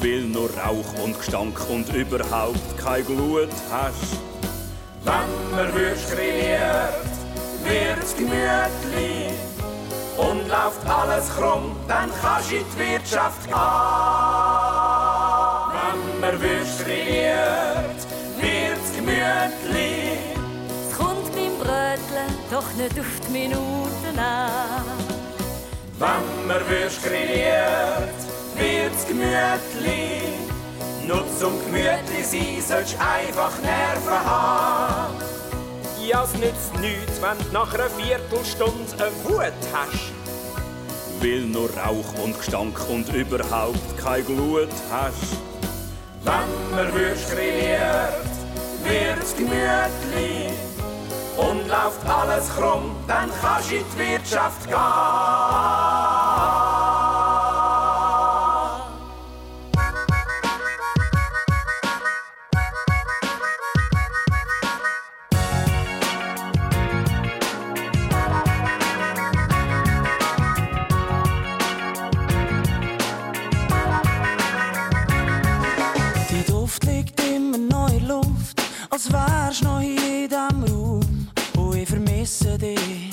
[0.00, 4.18] Weil nur Rauch und Gestank und überhaupt kein Glut hast.
[5.04, 6.94] Wenn man Würst grilliert,
[7.64, 9.32] wird's gemütlich.
[10.16, 13.56] Und läuft alles krumm, dann kannst du in die Wirtschaft gehen.
[15.72, 16.86] Wenn man Würst
[22.52, 24.84] doch nicht auf die Minuten an.
[25.98, 28.12] Wenn man Würst grilliert,
[28.56, 30.22] wird's gemütlich.
[31.06, 35.14] Nur zum gemütlich sein sollst einfach Nerven haben.
[36.06, 40.12] Ja, es nützt nichts, wenn du nach einer Viertelstunde eine Wut hast.
[41.20, 45.38] Weil nur Rauch und Gestank und überhaupt keine Glut hast.
[46.22, 48.28] Wenn man würd grilliert,
[48.84, 50.71] wird's gemütlich
[51.36, 54.76] und läuft alles krumm, dann kannst du in die Wirtschaft gehen.
[78.92, 80.01] Als wärst noch hier
[82.22, 83.10] vermisse dich.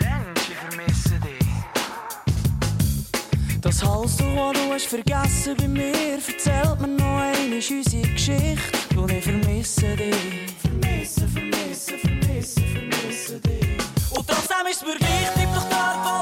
[0.00, 1.46] Denkst ich vermisse dich?
[3.60, 8.58] Das Halstuch, das du hast vergessen bei mir, erzählt mir noch einmal unsere Geschichte.
[8.96, 10.16] Und ich vermisse dich.
[10.60, 13.78] Vermisse, vermisse, vermisse, vermisse dich.
[14.10, 16.21] Und trotzdem ist mir gleich, bleib doch dort,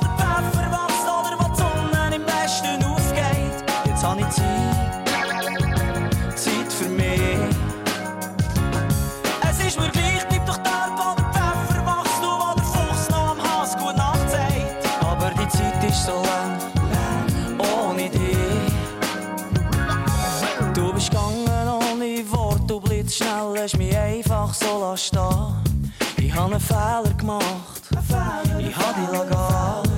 [26.33, 29.91] Ich habe einen Fehler gemacht, ich habe lassen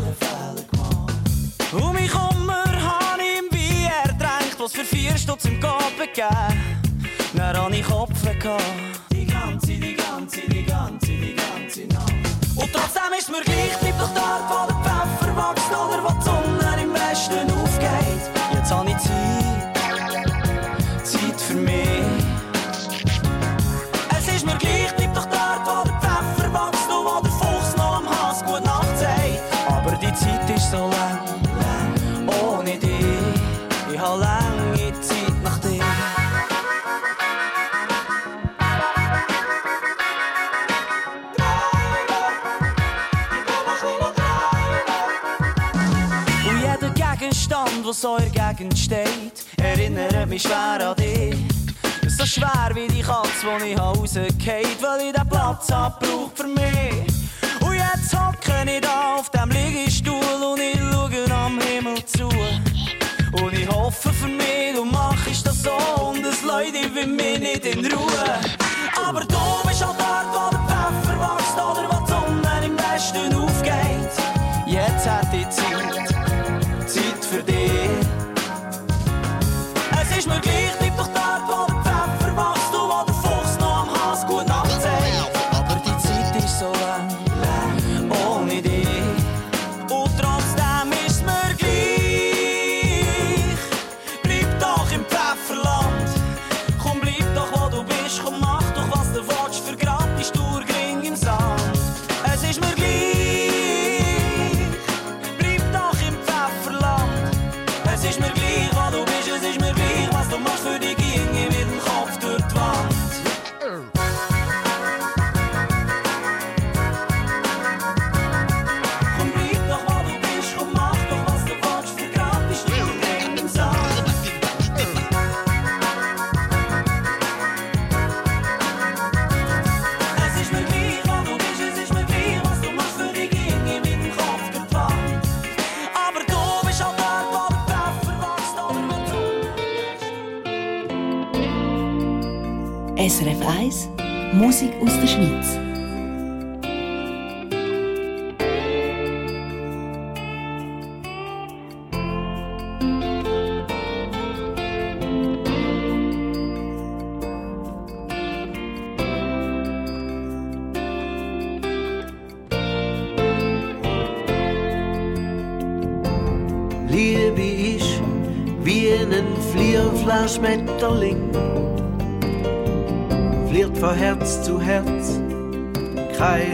[1.71, 1.83] gehen.
[1.83, 6.81] Und mich Kummer habe ich im Bier ertränkt, was für vier Stutz im Kopf gegeben.
[7.35, 8.65] Dann habe ich Kopf gehabt.
[9.11, 12.15] Die ganze, die ganze, die ganze, die ganze Nacht.
[12.57, 14.62] Und trotzdem ist mir gleich, bleib doch dort, wo
[52.33, 57.07] schwer wie die Katze, die ich rausgefallen weil ich den Platz abbraucht für mich.
[57.61, 62.29] Und jetzt hocke ich da auf dem Liegestuhl und ich schaue am Himmel zu.
[62.29, 65.73] Und ich hoffe für mich, du machst das so
[66.07, 68.62] und es dich wie mich nicht in Ruhe.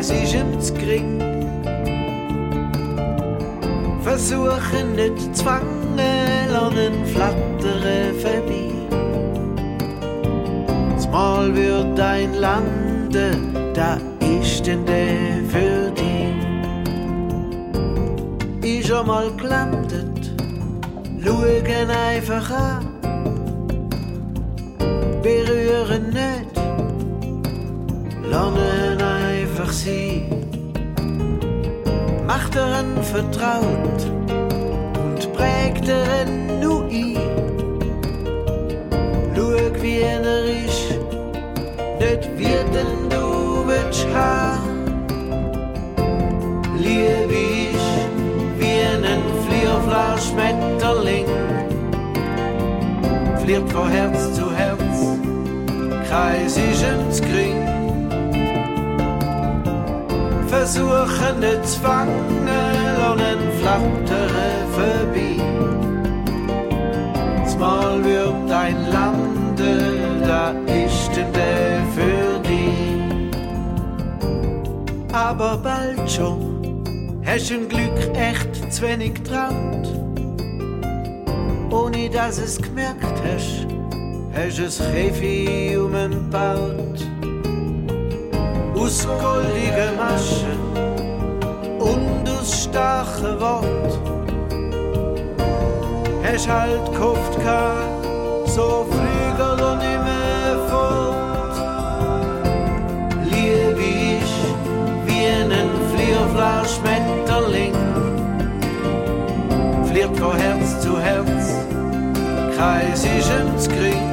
[0.08, 1.20] Keins ist ihm.
[4.02, 5.96] Versuchen nicht zu fangen,
[6.50, 8.72] lernen flattern vorbei.
[11.10, 16.36] Mal wird ein landen, da ist denn der für dich.
[18.78, 20.30] Ist schon mal gelandet,
[21.24, 22.86] schauen einfach an.
[25.22, 26.56] berühren nicht,
[28.30, 29.17] lernen einfach
[29.72, 30.22] sie.
[32.26, 34.00] Macht daran vertraut
[35.04, 37.18] und prägt daran nur ein.
[39.78, 40.90] Schau, wie er ist,
[42.00, 44.84] nicht wie denn du willst haben.
[46.76, 47.84] Liebe ich
[48.58, 51.26] wie ein Flierflaschmetterling,
[53.42, 54.98] flirt von Herz zu Herz,
[56.08, 57.57] Kreis ist ins Kring.
[60.58, 65.36] Versuchen nicht zu fangen, lernen flattere vorbei.
[67.60, 73.30] Mal wird dein Lande, da ist denn der für dich.
[75.12, 79.86] Aber bald schon hast ein Glück echt zu wenig traut.
[81.70, 83.66] Ohne dass es gemerkt hast,
[84.34, 87.07] hast es Chefi umgebaut.
[88.88, 90.60] Aus goldigen Maschen
[91.78, 93.98] und aus starken Wort
[96.24, 97.34] hast halt gehabt,
[98.46, 101.56] so Flügel nicht mehr fort.
[103.26, 104.32] Liebe ich
[105.04, 107.76] wie ein Flierflaschmetterling,
[109.84, 111.44] flirt von Herz zu Herz,
[112.56, 114.07] Kreis ist ins Kring.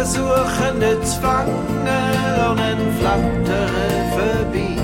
[0.00, 4.80] Versuchen nicht zu fangen, lernen flattere vorbei.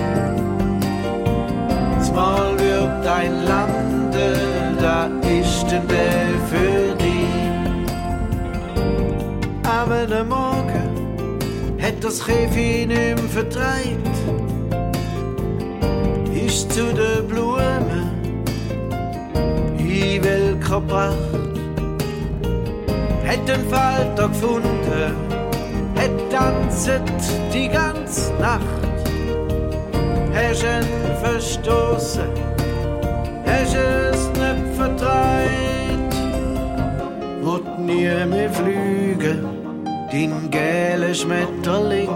[2.14, 4.34] Mal wird dein Lande,
[4.78, 7.32] da ist denn der für dich.
[9.64, 11.38] Aber der Morgen
[11.80, 14.16] hat das Chefi nicht vertreibt,
[16.46, 18.10] ist zu den Blumen
[19.78, 21.55] in Welker gebracht,
[23.26, 25.14] hat den Falter gefunden,
[25.96, 27.02] hat tanzet
[27.52, 28.86] die ganze Nacht
[30.36, 32.28] hast ihn verstoßen,
[33.46, 36.14] hast es nicht vertreibt.
[37.42, 39.46] Wird nie mehr flügen,
[40.10, 42.08] dein gele Schmetterling.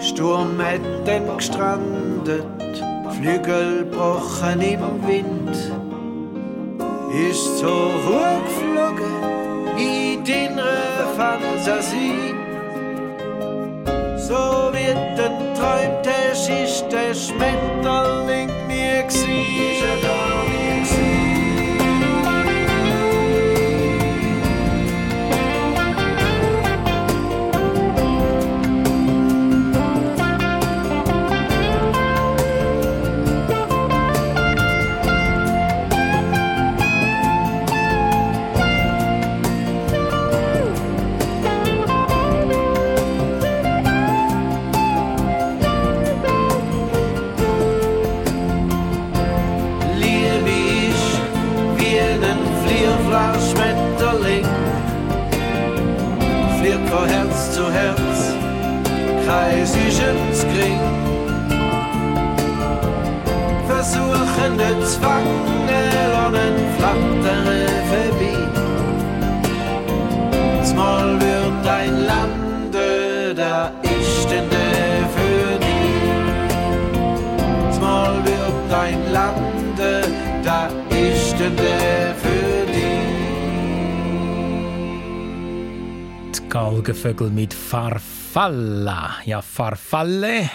[0.00, 2.44] Sturm hat den gestrandet,
[3.18, 5.56] Flügel brochen im Wind.
[7.30, 8.63] Ist so deine
[11.16, 12.34] Fantasie.
[14.16, 20.23] So wird ein träumt es ist der Schmetterling nie gsi.
[64.54, 68.36] Zu fangen, lernen flattere vorbei.
[70.76, 74.50] Mal wird dein Lande, da ist denn
[75.16, 76.10] für dich.
[77.80, 80.02] Mal wird dein Lande,
[80.44, 82.44] da ist denn für.
[86.32, 89.16] Die Galgenvögel mit Farfalla.
[89.24, 90.48] Ja, Farfalle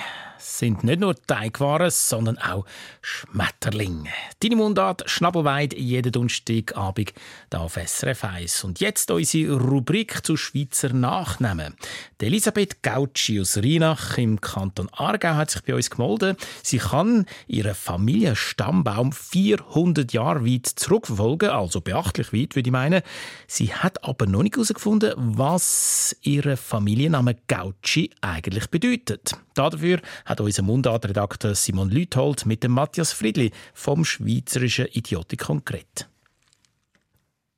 [0.60, 2.66] sind nicht nur Teigwaren, sondern auch
[3.02, 4.10] Schmetterlinge.
[4.42, 7.14] Deine Mundart Schnabelweid jeden Donnerstagabend
[7.50, 8.66] hier auf SRF 1.
[8.66, 11.76] Und jetzt unsere Rubrik zu Schweizer Nachnamen.
[12.20, 16.38] Die Elisabeth Gautschi aus Rheinach im Kanton Aargau hat sich bei uns gemeldet.
[16.62, 23.02] Sie kann ihren Familienstammbaum 400 Jahre weit zurückverfolgen, also beachtlich weit, würde ich meinen.
[23.48, 29.36] Sie hat aber noch nicht herausgefunden, was ihr Familienname Gautschi eigentlich bedeutet.
[29.54, 36.10] Dafür hat unser Mundartredakteur Simon Lüthold mit dem Matthias Friedli vom Schweizerischen Idiotikon geredet.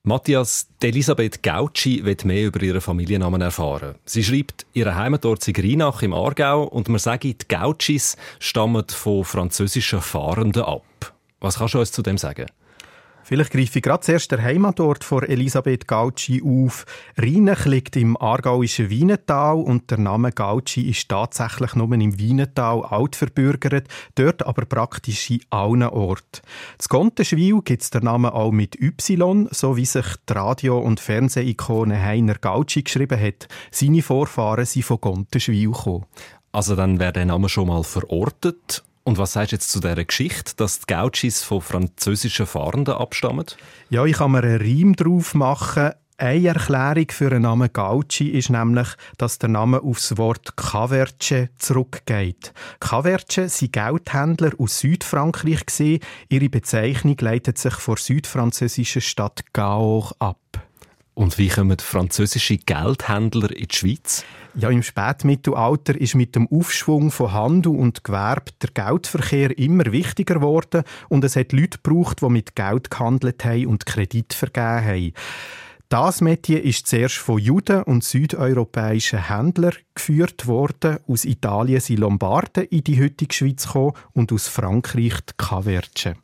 [0.03, 3.95] Matthias, Elisabeth Gautschi wird mehr über ihren Familiennamen erfahren.
[4.03, 9.23] Sie schreibt, ihre Heimatort sei Rheinach im Aargau und man sagt, die Gautschis stammen von
[9.23, 11.13] französischen Fahrenden ab.
[11.39, 12.47] Was kannst du uns zu dem sagen?
[13.24, 16.86] Vielleicht greife ich gerade zuerst der Heimatort von Elisabeth Gauci auf.
[17.17, 23.88] Rheinach liegt im aargauischen Wienetal und der Name Gauci ist tatsächlich nur im Wienetal altverbürgert,
[24.15, 26.41] dort aber praktisch in allen Orten.
[26.78, 30.99] Z Gontenschwil gibt es den Namen auch mit Y, so wie sich die Radio- und
[30.99, 33.47] Fernsehikone Heiner Gauci geschrieben hat.
[33.72, 36.05] Seine Vorfahren sind von Gontenschwil gekommen.
[36.51, 40.05] Also dann wäre der Name schon mal verortet und was sagst du jetzt zu dieser
[40.05, 43.45] Geschichte, dass die Gauchis von französischen Fahrenden abstammen?
[43.89, 45.91] Ja, ich kann mir einen Reim drauf machen.
[46.17, 52.53] Eine Erklärung für den Namen Gauci ist nämlich, dass der Name aufs Wort Caverce zurückgeht.
[52.79, 55.99] Caverce sind Geldhändler aus Südfrankreich.
[56.29, 60.37] Ihre Bezeichnung leitet sich vor südfranzösischen Stadt Gaor ab.
[61.22, 64.26] Und wie kommen französische Geldhändler in die Schweiz?
[64.55, 70.34] Ja, im Spätmittelalter ist mit dem Aufschwung von Handel und Gewerbe der Geldverkehr immer wichtiger
[70.34, 75.13] geworden und es hat Leute gebraucht, die mit Geld gehandelt haben und Kredit vergeben haben.
[75.89, 80.97] Das Metier ist zuerst von Juden und südeuropäischen Händlern geführt worden.
[81.07, 86.15] Aus Italien sind Lombarden in die heutige Schweiz gekommen und aus Frankreich die Kaverce.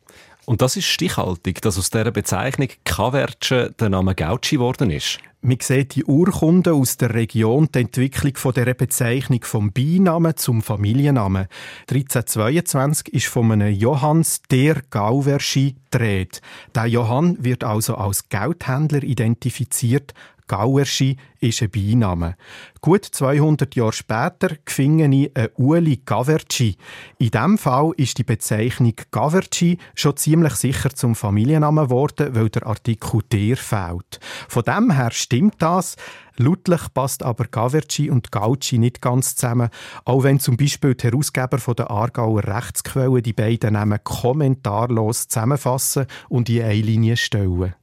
[0.48, 5.20] Und das ist stichhaltig, dass aus dieser Bezeichnung Kaverce der Name Gauci geworden ist.
[5.41, 10.62] Man sieht die Urkunden aus der Region die Entwicklung von dieser Bezeichnung vom Beinamen zum
[10.62, 11.48] Familiennamen.
[11.91, 16.41] 1322 ist von einem Johanns der Gauverschi dreht.
[16.74, 20.14] Der Johann wird also als Geldhändler identifiziert,
[20.48, 22.36] Gauerschi ist ein Beiname.
[22.82, 26.78] Gut 200 Jahre später gefingen ich einen Uli Gaverci.
[27.20, 32.66] In diesem Fall ist die Bezeichnung Gaverci schon ziemlich sicher zum Familiennamen geworden, weil der
[32.66, 34.20] Artikel «der» fehlt.
[34.48, 35.95] Von dem her stimmt das.
[36.38, 39.70] Lautlich passt aber Gaverci und Gauci nicht ganz zusammen,
[40.06, 46.48] auch wenn zum Beispiel die Herausgeber der Aargauer Rechtsquelle die beiden Namen kommentarlos zusammenfassen und
[46.50, 47.74] in eine Linie stellen.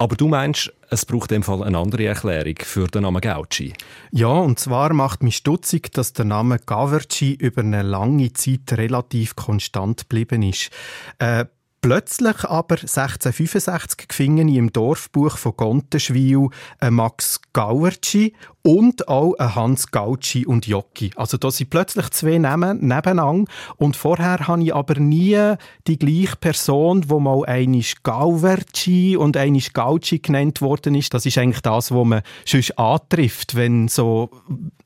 [0.00, 3.72] Aber du meinst, es braucht in dem Fall eine andere Erklärung für den Namen Gauci?
[4.12, 9.34] Ja, und zwar macht mich stutzig, dass der Name Gaverci über eine lange Zeit relativ
[9.34, 10.70] konstant geblieben ist.
[11.18, 11.46] Äh,
[11.80, 16.48] Plötzlich aber 1665 fingen im Dorfbuch von Gontenschwil
[16.80, 21.12] ein Max Gauerci und auch ein Hans Gauci und Jocki.
[21.14, 25.54] Also da sind plötzlich zwei Namen nebeneinander und vorher habe ich aber nie
[25.86, 31.14] die gleiche Person, wo mal einisch Gauverci und einisch Gauci genannt worden ist.
[31.14, 34.30] Das ist eigentlich das, was man sonst antrifft, wenn so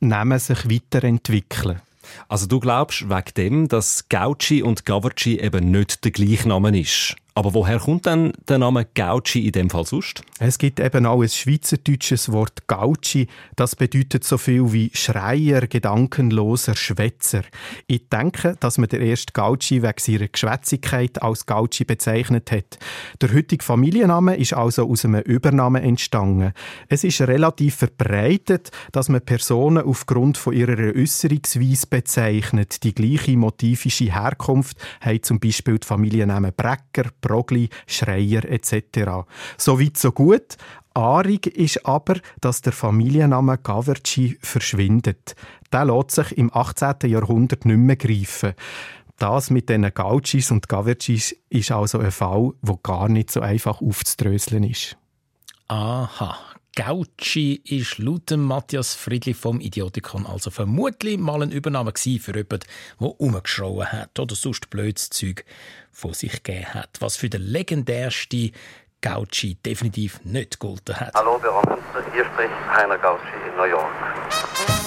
[0.01, 1.81] Namen sich weiterentwickeln.
[2.29, 7.17] Also du glaubst wegen dem, dass Gauci und Gaverci eben nicht der gleiche Name ist?
[7.35, 10.23] Aber woher kommt denn der Name Gauci in dem Fall sonst?
[10.39, 13.27] Es gibt eben auch ein schweizerdeutsches Wort Gauci.
[13.57, 17.43] Das bedeutet so viel wie Schreier, gedankenloser Schwätzer.
[17.87, 22.79] Ich denke, dass man der erste Gauci wegen seiner Geschwätzigkeit als Gauci bezeichnet hat.
[23.23, 26.53] Der heutige Familienname ist also aus einem Übernamen entstanden.
[26.89, 32.85] Es ist relativ verbreitet, dass man Personen aufgrund von ihrer Äußerungsweise bezeichnet.
[32.85, 39.25] Die gleiche motivische Herkunft haben zum Beispiel die Familiennamen Brecker, Brogli, Schreier etc.
[39.57, 40.59] So weit, so gut.
[40.93, 45.35] Arig ist aber, dass der Familienname Gaverci verschwindet.
[45.73, 47.11] Der lässt sich im 18.
[47.11, 48.53] Jahrhundert nicht mehr greifen.
[49.19, 53.81] Das mit den Gaucis und Gavercis ist also ein Fall, wo gar nicht so einfach
[53.81, 54.97] aufzudröseln ist.
[55.69, 56.37] Aha,
[56.75, 62.61] Gauci ist laut Matthias Friedli vom Idiotikon also vermutlich mal eine Übernahme für jemanden,
[62.99, 65.45] der umgeschrauen hat oder sonst blödes Zeug
[65.91, 68.53] von sich gegeben hat, was für den legendärsten
[69.03, 71.13] Gauci definitiv nicht gegolten hat.
[71.15, 74.82] Hallo, Münster, hier spricht Heiner Gauci in New York.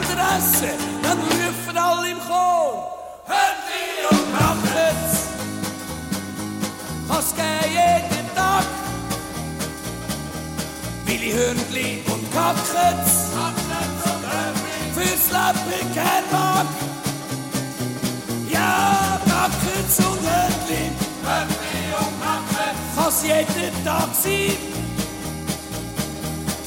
[0.00, 0.78] Was wir essen?
[1.02, 2.94] Dann rufen alle im Chor.
[3.28, 5.28] Hörnli und Brachets,
[7.08, 8.64] kann's geben jeden Tag.
[11.04, 13.12] Willi Hörnli und Kackets,
[14.94, 16.66] fürs Leben kein Mag.
[18.50, 20.90] Ja, Kackets und Hörnli,
[22.96, 24.56] kann's jeden Tag sein.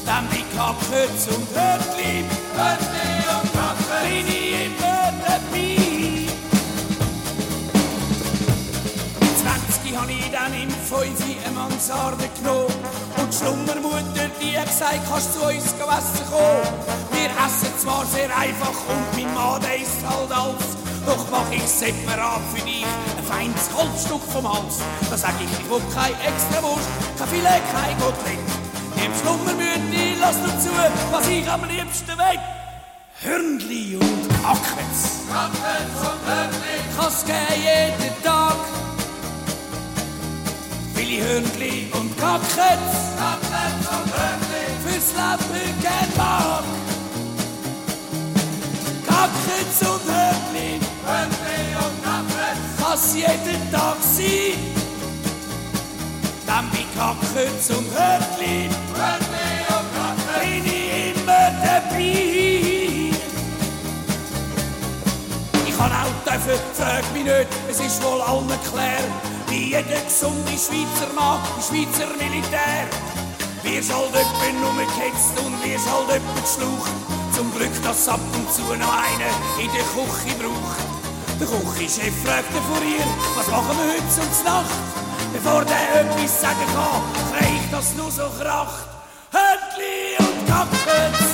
[0.04, 2.24] Dann die Kackets und Hörnli,
[2.54, 3.11] bin
[4.06, 5.82] ich immer dabei.
[9.82, 12.74] 20 habe ich dann im 5 eine Mansarde genommen.
[13.16, 17.02] Und die Schlummermutter, die hat gesagt, kannst zu uns essen kommen.
[17.12, 20.82] Wir essen zwar sehr einfach und mein Mann, isst halt alles.
[21.06, 24.78] Doch mach ich separat für dich ein feines Holzstück vom Hals.
[25.10, 26.88] Da sag ich, ich will keine extra Wurst,
[27.18, 28.38] kein Filet, kein Gottlieb.
[29.04, 30.70] Im Schlummermütti, lass nur zu,
[31.10, 32.61] was ich am liebsten will.
[33.24, 35.20] Hörnli und Ackets.
[35.30, 36.76] Ackets und Hörnli.
[36.98, 38.56] Kann's geben jeden Tag.
[40.94, 42.94] Willi Hörnli und Kackets.
[43.20, 44.64] Kackets und Hörnli.
[44.82, 46.64] Fürs Leben gern mag.
[49.06, 50.80] Kackets und Hörnli.
[51.06, 52.82] Hörnli und Kackets.
[52.82, 54.58] Kann's jeden Tag sein.
[56.44, 58.68] Dann bei Kackets und Hörnli.
[58.96, 60.81] Hörnli und Kackets.
[65.82, 69.02] Kann auch dürfen, frag mich nicht, es ist wohl allen klar.
[69.48, 72.86] Wie jeder gesunde Schweizer Mann, im Schweizer Militär.
[73.62, 76.92] Wirst halt öppe nur gehetzt und wirst halt öppe geschlaucht.
[77.34, 80.78] Zum Glück, dass ab und zu noch einer in der Küche braucht.
[81.40, 83.06] Der Küchenchef fragt den Furier,
[83.36, 84.70] was machen wir heute zur Nacht?
[85.32, 87.02] Bevor der etwas sagen kann,
[87.32, 88.86] krieg ich das nur so kracht.
[89.32, 91.31] Hörtli und Kappens,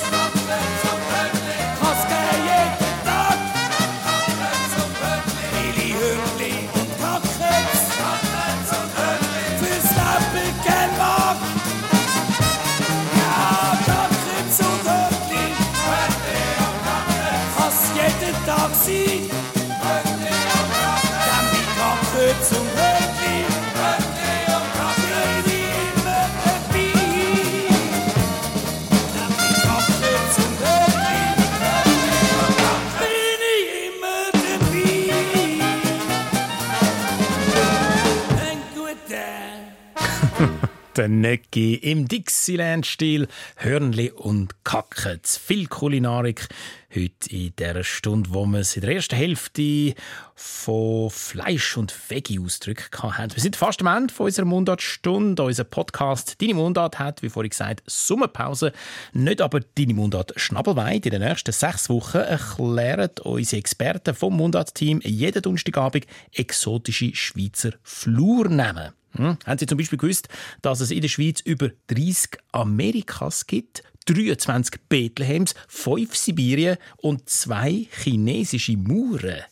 [41.06, 45.36] Necki im Dixieland-Stil, Hörnli und Kackets.
[45.36, 46.48] Viel Kulinarik
[46.94, 49.94] heute in dieser Stunde, wo wir es in der ersten Hälfte
[50.34, 53.34] von Fleisch- und Veggie-Ausdrücken hatten.
[53.34, 55.42] Wir sind fast am Ende unserer Mundartstunde.
[55.42, 58.72] Unser Podcast «Deine Mundart» hat, wie vorhin gesagt, Sommerpause.
[59.12, 61.04] Nicht aber «Deine Mundart» Schnabelweid.
[61.04, 68.92] In den nächsten sechs Wochen erklären unsere Experten vom Mundart-Team jeden Donnerstagabend exotische Schweizer Flurnamen.
[69.12, 69.38] Hm?
[69.44, 70.28] Haben Sie zum Beispiel gewusst,
[70.62, 73.82] dass es in der Schweiz über 30 Amerikas gibt?
[74.08, 79.44] 23 Bethlehems, 5 Sibirien und zwei chinesische Mauern.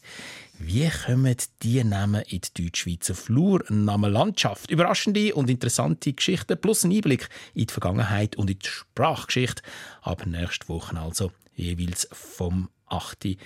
[0.59, 4.71] Wie kommen die Namen in die Deutschschweizer Flurnamenlandschaft?
[4.71, 9.63] Überraschende und interessante Geschichten plus ein Einblick in die Vergangenheit und in die Sprachgeschichte.
[10.01, 13.37] Ab nächste Woche also jeweils vom 8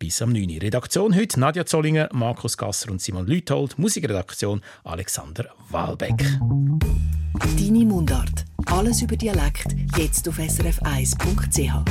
[0.00, 0.58] bis am 9.
[0.58, 3.78] Redaktion heute Nadja Zollinger, Markus Gasser und Simon Lüthold.
[3.78, 6.26] Musikredaktion Alexander Walbeck.
[7.58, 8.46] Deine Mundart.
[8.66, 9.66] Alles über Dialekt.
[9.98, 11.84] Jetzt auf srf1.ch.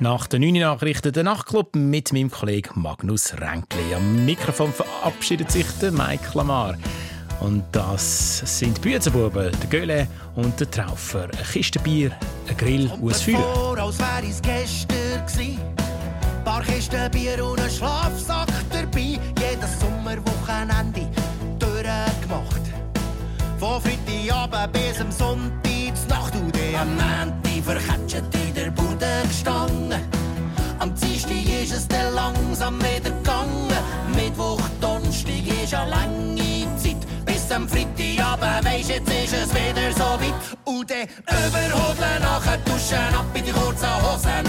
[0.00, 3.94] Nach den 9 Nachrichten der Nachtclub mit meinem Kollegen Magnus Ränkli.
[3.94, 6.76] Am Mikrofon verabschiedet sich der Mike Lamar.
[7.40, 11.24] Und das sind die Büzenbuben, der Göhle und der Traufer.
[11.24, 12.12] Eine Kiste Bier,
[12.48, 13.74] ein Grill und ein Feuer.
[16.44, 19.18] Paar Kisten Bier und ein Schlafsack dabei.
[19.40, 21.08] Jedes Sommerwochenende
[21.58, 22.64] durchgemacht.
[23.58, 25.64] Von Freitagabend bis am Sonntag
[26.08, 29.94] Nacht und am Montag verketschet in der Bude gestanden.
[30.78, 33.72] Am Dienstag ist es dann langsam wieder gegangen.
[34.14, 37.24] Mittwoch, Donnerstag ist eine lange Zeit.
[37.24, 40.34] Bis am Freitagabend weisst, jetzt ist es wieder so weit.
[40.64, 41.08] Und dann
[41.48, 44.43] überholen nachher duschen ab in die kurzen Hosen.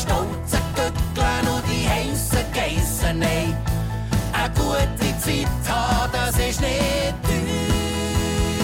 [0.00, 3.24] Stolzen Göttlen und die heissen Geissen.
[4.54, 8.60] gute Zeit haben, das ist nicht teuer.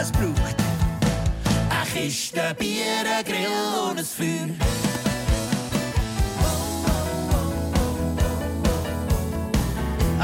[0.00, 0.56] Es braucht
[1.70, 4.48] eine Kiste Bier, ein Grill und ein Feuer.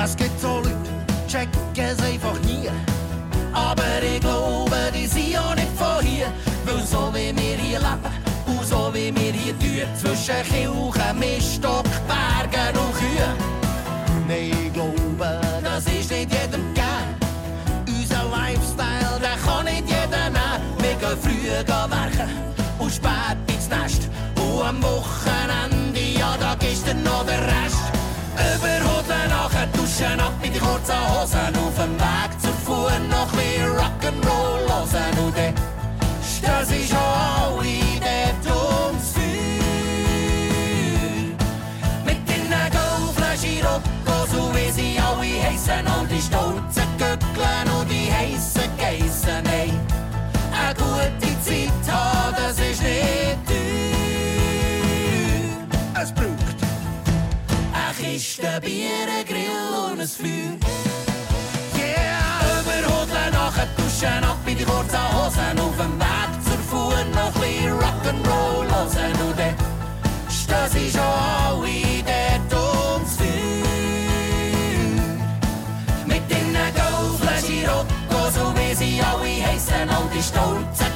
[0.04, 0.74] Es gibt so Leute,
[1.26, 2.68] checken es einfach nie.
[3.52, 6.26] Aber ich glaube, die sind auch nicht von hier.
[6.64, 8.15] Weil so wie wir hier leben
[8.68, 13.36] so wie wir hier tun, zwischen Kirchen, Miststock, Bergen und Kühen.
[14.28, 17.14] Nein, ich glaube, das ist nicht jedem gern.
[17.86, 20.60] Unser Lifestyle, der kann nicht jeder nehmen.
[20.78, 22.30] Wir gehen früh werken
[22.78, 24.08] und spät ins Nest.
[24.36, 27.84] Und am Wochenende, ja, da gibst du noch den Rest.
[28.34, 31.54] Überhoden nachher, duschen ab mit die kurzen Hosen.
[31.56, 34.65] Auf dem Weg zur Fuhr noch mehr Rock'n'Roll
[51.06, 53.56] gute Zeit haben, das ist nicht teuer.
[56.02, 56.58] Es braucht
[57.72, 60.56] eine Kiste Bier, ein Grill und ein Feuer.
[61.76, 62.60] Yeah!
[62.60, 65.58] Überhodeln, nachher duschen, ab in die kurzen Hosen.
[65.58, 69.14] Auf dem Weg zur Fuhr noch ein bisschen Rock'n'Roll hören.
[69.28, 69.54] Und dann
[70.28, 72.52] stehen sie schon alle dort
[72.94, 73.26] ums Feuer.
[76.06, 79.88] Mit den Goldflaschen Rocco, so wie sie alle heissen.
[79.88, 80.95] All die stolzen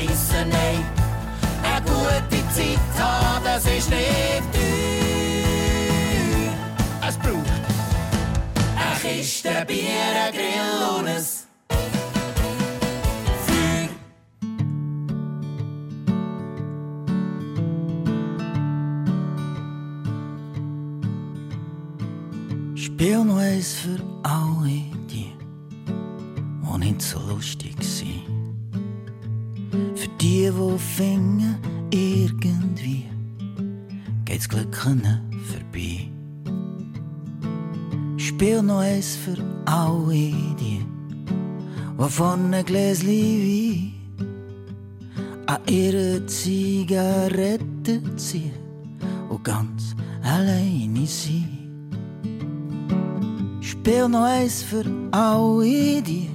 [0.00, 0.50] heissen.
[0.50, 0.78] Hey,
[1.62, 6.00] eine gute Zeit haben, das ist nicht teuer.
[7.08, 7.50] Es braucht
[8.76, 11.24] eine Kiste Bier, ein Grill und ein.
[22.76, 25.32] Spiel noch eins für alle die,
[26.62, 27.18] die nicht so.
[27.18, 27.59] Für
[30.20, 31.56] die, die finden,
[31.90, 33.04] irgendwie
[34.24, 36.08] geht's Glück ihnen vorbei.
[38.16, 40.84] Spiel noch eins für alle die,
[41.98, 43.92] von einem Gläschen Wein
[45.46, 48.52] an ihre Zigaretten ziehen
[49.28, 51.48] und ganz alleine sind.
[53.60, 56.28] Spiel noch eins für alle die,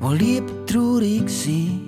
[0.00, 1.87] die lieb traurig sind.